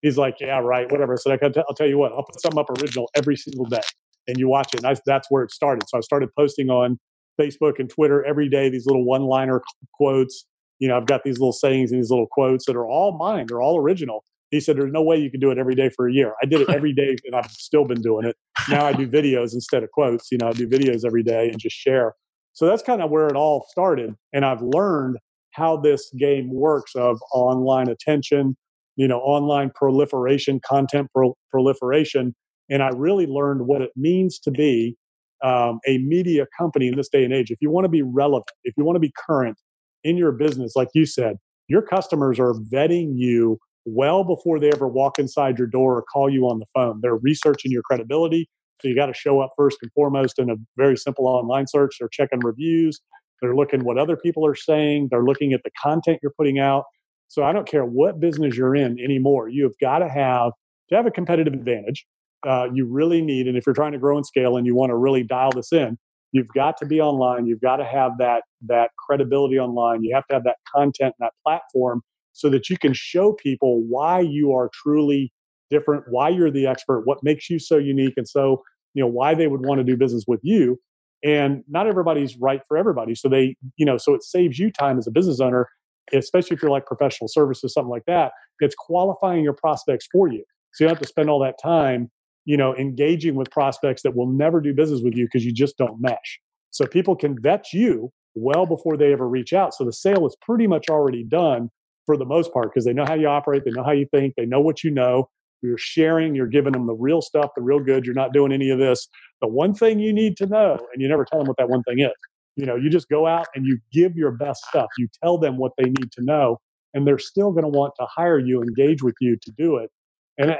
He's 0.01 0.17
like, 0.17 0.35
yeah, 0.39 0.59
right, 0.59 0.89
whatever. 0.91 1.17
So 1.17 1.31
I 1.31 1.37
said, 1.37 1.57
I'll 1.57 1.75
tell 1.75 1.87
you 1.87 1.97
what, 1.97 2.13
I'll 2.13 2.23
put 2.23 2.39
something 2.39 2.59
up 2.59 2.69
original 2.69 3.09
every 3.15 3.35
single 3.35 3.65
day. 3.65 3.81
And 4.27 4.37
you 4.37 4.47
watch 4.47 4.73
it. 4.73 4.83
And 4.83 4.87
I, 4.87 4.95
that's 5.05 5.29
where 5.31 5.43
it 5.43 5.51
started. 5.51 5.83
So 5.89 5.97
I 5.97 6.01
started 6.01 6.29
posting 6.37 6.69
on 6.69 6.99
Facebook 7.39 7.79
and 7.79 7.89
Twitter 7.89 8.23
every 8.23 8.49
day, 8.49 8.69
these 8.69 8.85
little 8.85 9.05
one 9.05 9.23
liner 9.23 9.61
quotes 9.93 10.45
you 10.79 10.87
know, 10.87 10.97
I've 10.97 11.05
got 11.05 11.23
these 11.23 11.39
little 11.39 11.53
sayings 11.53 11.91
and 11.91 12.01
these 12.01 12.09
little 12.09 12.27
quotes 12.27 12.65
that 12.65 12.75
are 12.75 12.87
all 12.87 13.17
mine. 13.17 13.45
They're 13.47 13.61
all 13.61 13.77
original. 13.77 14.23
He 14.49 14.59
said, 14.59 14.77
There's 14.77 14.91
no 14.91 15.03
way 15.03 15.17
you 15.17 15.29
can 15.29 15.39
do 15.39 15.51
it 15.51 15.57
every 15.57 15.75
day 15.75 15.89
for 15.89 16.07
a 16.07 16.13
year. 16.13 16.33
I 16.41 16.45
did 16.45 16.61
it 16.61 16.69
every 16.69 16.93
day 16.93 17.15
and 17.25 17.35
I've 17.35 17.51
still 17.51 17.85
been 17.85 18.01
doing 18.01 18.25
it. 18.25 18.35
Now 18.69 18.85
I 18.85 18.93
do 18.93 19.07
videos 19.07 19.53
instead 19.53 19.83
of 19.83 19.91
quotes. 19.91 20.31
You 20.31 20.37
know, 20.39 20.47
I 20.47 20.53
do 20.53 20.67
videos 20.67 21.05
every 21.05 21.23
day 21.23 21.49
and 21.49 21.59
just 21.59 21.75
share. 21.75 22.15
So 22.53 22.65
that's 22.65 22.81
kind 22.81 23.01
of 23.01 23.11
where 23.11 23.27
it 23.27 23.35
all 23.35 23.65
started. 23.69 24.15
And 24.33 24.43
I've 24.45 24.61
learned 24.61 25.17
how 25.51 25.77
this 25.77 26.09
game 26.17 26.51
works 26.51 26.95
of 26.95 27.19
online 27.33 27.89
attention, 27.89 28.55
you 28.95 29.07
know, 29.07 29.19
online 29.19 29.71
proliferation, 29.75 30.59
content 30.65 31.09
pro- 31.13 31.37
proliferation. 31.51 32.35
And 32.69 32.83
I 32.83 32.89
really 32.89 33.27
learned 33.27 33.67
what 33.67 33.81
it 33.81 33.91
means 33.95 34.39
to 34.39 34.51
be 34.51 34.95
um, 35.43 35.79
a 35.87 35.99
media 35.99 36.45
company 36.57 36.87
in 36.87 36.95
this 36.95 37.09
day 37.09 37.23
and 37.23 37.33
age. 37.33 37.51
If 37.51 37.59
you 37.61 37.69
want 37.69 37.85
to 37.85 37.89
be 37.89 38.01
relevant, 38.01 38.49
if 38.63 38.73
you 38.77 38.83
want 38.83 38.95
to 38.95 38.99
be 38.99 39.13
current, 39.17 39.57
in 40.03 40.17
your 40.17 40.31
business, 40.31 40.73
like 40.75 40.89
you 40.93 41.05
said, 41.05 41.37
your 41.67 41.81
customers 41.81 42.39
are 42.39 42.53
vetting 42.73 43.13
you 43.15 43.57
well 43.85 44.23
before 44.23 44.59
they 44.59 44.71
ever 44.71 44.87
walk 44.87 45.19
inside 45.19 45.57
your 45.57 45.67
door 45.67 45.97
or 45.97 46.03
call 46.03 46.29
you 46.29 46.45
on 46.45 46.59
the 46.59 46.65
phone. 46.73 46.99
They're 47.01 47.17
researching 47.17 47.71
your 47.71 47.83
credibility. 47.83 48.49
So 48.81 48.87
you 48.87 48.95
got 48.95 49.07
to 49.07 49.13
show 49.13 49.41
up 49.41 49.51
first 49.57 49.77
and 49.81 49.91
foremost 49.93 50.39
in 50.39 50.49
a 50.49 50.55
very 50.77 50.95
simple 50.95 51.27
online 51.27 51.67
search. 51.67 51.97
They're 51.99 52.09
checking 52.11 52.39
reviews. 52.39 52.99
They're 53.41 53.55
looking 53.55 53.83
what 53.83 53.97
other 53.97 54.17
people 54.17 54.45
are 54.45 54.55
saying. 54.55 55.09
They're 55.11 55.23
looking 55.23 55.53
at 55.53 55.61
the 55.63 55.71
content 55.81 56.19
you're 56.21 56.33
putting 56.37 56.59
out. 56.59 56.85
So 57.27 57.43
I 57.43 57.53
don't 57.53 57.67
care 57.67 57.85
what 57.85 58.19
business 58.19 58.57
you're 58.57 58.75
in 58.75 58.99
anymore. 58.99 59.49
You 59.49 59.63
have 59.63 59.77
got 59.79 59.99
to 59.99 60.09
have 60.09 60.51
to 60.89 60.95
have 60.95 61.05
a 61.05 61.11
competitive 61.11 61.53
advantage. 61.53 62.05
Uh, 62.45 62.67
you 62.73 62.85
really 62.85 63.21
need, 63.21 63.47
and 63.47 63.57
if 63.57 63.65
you're 63.65 63.75
trying 63.75 63.91
to 63.91 63.99
grow 63.99 64.17
and 64.17 64.25
scale 64.25 64.57
and 64.57 64.65
you 64.65 64.75
want 64.75 64.89
to 64.89 64.95
really 64.95 65.23
dial 65.23 65.51
this 65.51 65.71
in, 65.71 65.97
you've 66.31 66.47
got 66.49 66.77
to 66.77 66.85
be 66.85 67.01
online. 67.01 67.45
You've 67.45 67.61
got 67.61 67.77
to 67.77 67.85
have 67.85 68.13
that 68.19 68.43
that 68.67 68.91
credibility 68.97 69.57
online. 69.59 70.03
You 70.03 70.13
have 70.15 70.27
to 70.27 70.33
have 70.33 70.43
that 70.43 70.57
content 70.73 71.15
and 71.19 71.27
that 71.27 71.33
platform 71.45 72.01
so 72.33 72.49
that 72.49 72.69
you 72.69 72.77
can 72.77 72.93
show 72.93 73.33
people 73.33 73.81
why 73.87 74.19
you 74.19 74.53
are 74.53 74.69
truly 74.73 75.31
different 75.69 76.03
why 76.09 76.29
you're 76.29 76.51
the 76.51 76.65
expert 76.65 77.01
what 77.05 77.19
makes 77.21 77.49
you 77.49 77.59
so 77.59 77.77
unique 77.77 78.15
and 78.17 78.27
so 78.27 78.63
you 78.95 79.03
know 79.03 79.09
why 79.09 79.35
they 79.35 79.47
would 79.47 79.65
want 79.65 79.79
to 79.79 79.83
do 79.83 79.95
business 79.95 80.25
with 80.27 80.39
you. 80.43 80.79
And 81.23 81.63
not 81.67 81.85
everybody's 81.85 82.37
right 82.37 82.61
for 82.67 82.77
everybody 82.77 83.15
so 83.15 83.27
they 83.27 83.55
you 83.77 83.85
know 83.85 83.97
so 83.97 84.13
it 84.13 84.23
saves 84.23 84.57
you 84.57 84.71
time 84.71 84.97
as 84.97 85.07
a 85.07 85.11
business 85.11 85.39
owner 85.39 85.67
especially 86.13 86.55
if 86.55 86.61
you're 86.61 86.71
like 86.71 86.87
professional 86.87 87.27
services 87.27 87.73
something 87.73 87.89
like 87.89 88.05
that 88.07 88.31
it's 88.59 88.75
qualifying 88.75 89.43
your 89.43 89.53
prospects 89.53 90.07
for 90.11 90.27
you. 90.27 90.43
So 90.73 90.83
you 90.83 90.87
don't 90.87 90.97
have 90.97 91.01
to 91.01 91.07
spend 91.07 91.29
all 91.29 91.39
that 91.39 91.55
time 91.61 92.09
you 92.49 92.57
know, 92.57 92.75
engaging 92.77 93.35
with 93.35 93.51
prospects 93.51 94.01
that 94.01 94.15
will 94.15 94.25
never 94.25 94.59
do 94.59 94.73
business 94.73 95.01
with 95.03 95.13
you 95.13 95.25
because 95.25 95.45
you 95.45 95.53
just 95.53 95.77
don't 95.77 96.01
mesh. 96.01 96.39
So 96.71 96.87
people 96.87 97.15
can 97.15 97.39
vet 97.39 97.71
you 97.71 98.11
well 98.33 98.65
before 98.65 98.97
they 98.97 99.13
ever 99.13 99.29
reach 99.29 99.53
out. 99.53 99.75
So 99.75 99.85
the 99.85 99.93
sale 99.93 100.25
is 100.25 100.35
pretty 100.41 100.65
much 100.65 100.89
already 100.89 101.23
done 101.23 101.69
for 102.07 102.17
the 102.17 102.25
most 102.25 102.51
part 102.51 102.73
because 102.73 102.85
they 102.85 102.93
know 102.93 103.05
how 103.05 103.13
you 103.13 103.27
operate, 103.27 103.65
they 103.65 103.71
know 103.71 103.83
how 103.83 103.91
you 103.91 104.07
think, 104.09 104.33
they 104.35 104.47
know 104.47 104.61
what 104.61 104.83
you 104.83 104.89
know. 104.89 105.29
You're 105.61 105.77
sharing, 105.77 106.33
you're 106.33 106.47
giving 106.47 106.73
them 106.73 106.87
the 106.87 106.95
real 106.95 107.21
stuff, 107.21 107.51
the 107.55 107.61
real 107.61 107.81
good. 107.81 108.03
You're 108.03 108.15
not 108.15 108.33
doing 108.33 108.51
any 108.51 108.71
of 108.71 108.79
this. 108.79 109.07
The 109.41 109.47
one 109.47 109.75
thing 109.75 109.99
you 109.99 110.11
need 110.11 110.35
to 110.37 110.47
know, 110.47 110.79
and 110.91 111.03
you 111.03 111.07
never 111.07 111.25
tell 111.25 111.37
them 111.37 111.47
what 111.47 111.57
that 111.57 111.69
one 111.69 111.83
thing 111.83 111.99
is. 111.99 112.09
You 112.55 112.65
know, 112.65 112.75
you 112.75 112.89
just 112.89 113.09
go 113.09 113.27
out 113.27 113.45
and 113.53 113.63
you 113.63 113.77
give 113.93 114.15
your 114.15 114.31
best 114.31 114.65
stuff. 114.69 114.87
You 114.97 115.07
tell 115.23 115.37
them 115.37 115.57
what 115.57 115.73
they 115.77 115.85
need 115.85 116.11
to 116.13 116.23
know, 116.23 116.57
and 116.95 117.05
they're 117.05 117.19
still 117.19 117.51
going 117.51 117.71
to 117.71 117.77
want 117.77 117.93
to 117.99 118.07
hire 118.09 118.39
you, 118.39 118.63
engage 118.63 119.03
with 119.03 119.15
you 119.21 119.37
to 119.39 119.51
do 119.55 119.77
it. 119.77 119.91
And 120.39 120.55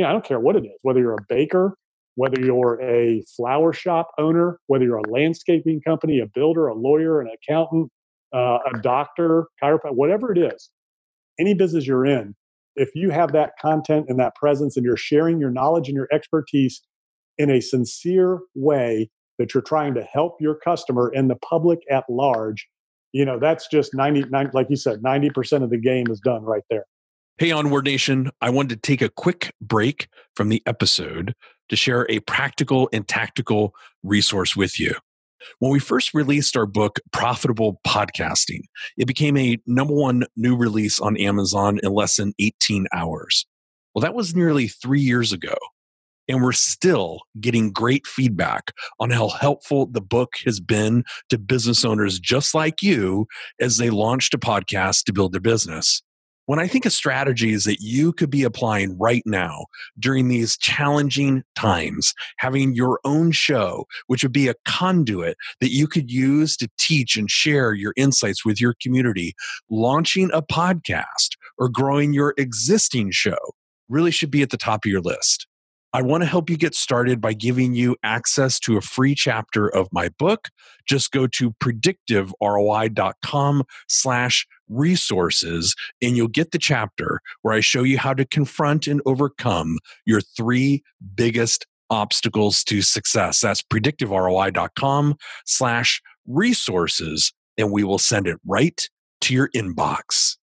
know, 0.00 0.08
I 0.08 0.12
don't 0.12 0.24
care 0.24 0.40
what 0.40 0.56
it 0.56 0.64
is, 0.64 0.78
whether 0.80 1.00
you're 1.00 1.12
a 1.12 1.26
baker, 1.28 1.76
whether 2.14 2.40
you're 2.40 2.80
a 2.80 3.22
flower 3.36 3.72
shop 3.72 4.10
owner, 4.18 4.58
whether 4.66 4.84
you're 4.84 4.96
a 4.96 5.10
landscaping 5.10 5.82
company, 5.82 6.18
a 6.20 6.26
builder, 6.26 6.68
a 6.68 6.74
lawyer, 6.74 7.20
an 7.20 7.28
accountant, 7.28 7.90
uh, 8.34 8.58
a 8.72 8.78
doctor, 8.80 9.46
chiropractor, 9.62 9.94
whatever 9.94 10.32
it 10.32 10.38
is, 10.38 10.70
any 11.38 11.52
business 11.52 11.86
you're 11.86 12.06
in, 12.06 12.34
if 12.76 12.90
you 12.94 13.10
have 13.10 13.32
that 13.32 13.52
content 13.60 14.06
and 14.08 14.18
that 14.18 14.34
presence 14.34 14.76
and 14.76 14.84
you're 14.84 14.96
sharing 14.96 15.38
your 15.38 15.50
knowledge 15.50 15.88
and 15.88 15.96
your 15.96 16.08
expertise 16.10 16.80
in 17.38 17.50
a 17.50 17.60
sincere 17.60 18.40
way 18.54 19.10
that 19.38 19.52
you're 19.52 19.62
trying 19.62 19.94
to 19.94 20.02
help 20.02 20.36
your 20.40 20.54
customer 20.54 21.10
and 21.14 21.30
the 21.30 21.36
public 21.36 21.80
at 21.90 22.04
large, 22.08 22.68
you 23.12 23.24
know, 23.24 23.38
that's 23.38 23.68
just 23.68 23.94
90, 23.94 24.24
90 24.30 24.50
like 24.54 24.68
you 24.70 24.76
said, 24.76 25.02
90% 25.02 25.62
of 25.62 25.70
the 25.70 25.78
game 25.78 26.06
is 26.10 26.20
done 26.20 26.42
right 26.42 26.62
there. 26.70 26.86
Hey, 27.38 27.50
Onward 27.50 27.86
Nation, 27.86 28.30
I 28.42 28.50
wanted 28.50 28.82
to 28.82 28.86
take 28.86 29.00
a 29.00 29.08
quick 29.08 29.54
break 29.58 30.08
from 30.36 30.50
the 30.50 30.62
episode 30.66 31.34
to 31.70 31.76
share 31.76 32.06
a 32.10 32.20
practical 32.20 32.90
and 32.92 33.08
tactical 33.08 33.74
resource 34.02 34.54
with 34.54 34.78
you. 34.78 34.94
When 35.58 35.72
we 35.72 35.80
first 35.80 36.12
released 36.12 36.58
our 36.58 36.66
book, 36.66 37.00
Profitable 37.10 37.80
Podcasting, 37.86 38.60
it 38.98 39.06
became 39.06 39.38
a 39.38 39.58
number 39.66 39.94
one 39.94 40.24
new 40.36 40.54
release 40.54 41.00
on 41.00 41.16
Amazon 41.16 41.80
in 41.82 41.92
less 41.92 42.16
than 42.16 42.34
18 42.38 42.86
hours. 42.92 43.46
Well, 43.94 44.02
that 44.02 44.14
was 44.14 44.36
nearly 44.36 44.68
three 44.68 45.00
years 45.00 45.32
ago. 45.32 45.54
And 46.28 46.42
we're 46.42 46.52
still 46.52 47.20
getting 47.40 47.72
great 47.72 48.06
feedback 48.06 48.72
on 49.00 49.10
how 49.10 49.28
helpful 49.28 49.86
the 49.86 50.02
book 50.02 50.34
has 50.44 50.60
been 50.60 51.02
to 51.30 51.38
business 51.38 51.82
owners 51.82 52.20
just 52.20 52.54
like 52.54 52.82
you 52.82 53.26
as 53.58 53.78
they 53.78 53.88
launched 53.88 54.34
a 54.34 54.38
podcast 54.38 55.04
to 55.04 55.14
build 55.14 55.32
their 55.32 55.40
business. 55.40 56.02
When 56.46 56.58
I 56.58 56.66
think 56.66 56.84
of 56.84 56.92
strategies 56.92 57.64
that 57.64 57.80
you 57.80 58.12
could 58.12 58.30
be 58.30 58.42
applying 58.42 58.98
right 58.98 59.22
now 59.24 59.66
during 59.98 60.26
these 60.26 60.56
challenging 60.56 61.44
times, 61.54 62.14
having 62.38 62.74
your 62.74 62.98
own 63.04 63.30
show, 63.30 63.86
which 64.08 64.24
would 64.24 64.32
be 64.32 64.48
a 64.48 64.54
conduit 64.64 65.36
that 65.60 65.70
you 65.70 65.86
could 65.86 66.10
use 66.10 66.56
to 66.56 66.68
teach 66.78 67.16
and 67.16 67.30
share 67.30 67.74
your 67.74 67.94
insights 67.96 68.44
with 68.44 68.60
your 68.60 68.74
community, 68.82 69.34
launching 69.70 70.30
a 70.32 70.42
podcast 70.42 71.36
or 71.58 71.68
growing 71.68 72.12
your 72.12 72.34
existing 72.36 73.12
show 73.12 73.38
really 73.88 74.10
should 74.10 74.30
be 74.30 74.42
at 74.42 74.50
the 74.50 74.56
top 74.56 74.84
of 74.84 74.90
your 74.90 75.00
list. 75.00 75.46
I 75.94 76.02
want 76.02 76.22
to 76.22 76.26
help 76.26 76.48
you 76.48 76.56
get 76.56 76.74
started 76.74 77.20
by 77.20 77.34
giving 77.34 77.74
you 77.74 77.96
access 78.02 78.58
to 78.60 78.78
a 78.78 78.80
free 78.80 79.14
chapter 79.14 79.68
of 79.68 79.88
my 79.92 80.08
book. 80.18 80.48
Just 80.86 81.12
go 81.12 81.26
to 81.26 81.50
predictiveroi.com 81.52 83.64
slash 83.88 84.46
resources 84.68 85.74
and 86.00 86.16
you'll 86.16 86.28
get 86.28 86.52
the 86.52 86.58
chapter 86.58 87.20
where 87.42 87.54
I 87.54 87.60
show 87.60 87.82
you 87.82 87.98
how 87.98 88.14
to 88.14 88.24
confront 88.24 88.86
and 88.86 89.02
overcome 89.04 89.78
your 90.06 90.22
three 90.22 90.82
biggest 91.14 91.66
obstacles 91.90 92.64
to 92.64 92.80
success. 92.80 93.40
That's 93.40 93.62
predictiveroi.com 93.62 95.16
slash 95.44 96.00
resources 96.26 97.34
and 97.58 97.70
we 97.70 97.84
will 97.84 97.98
send 97.98 98.26
it 98.26 98.38
right 98.46 98.88
to 99.20 99.34
your 99.34 99.50
inbox. 99.50 100.38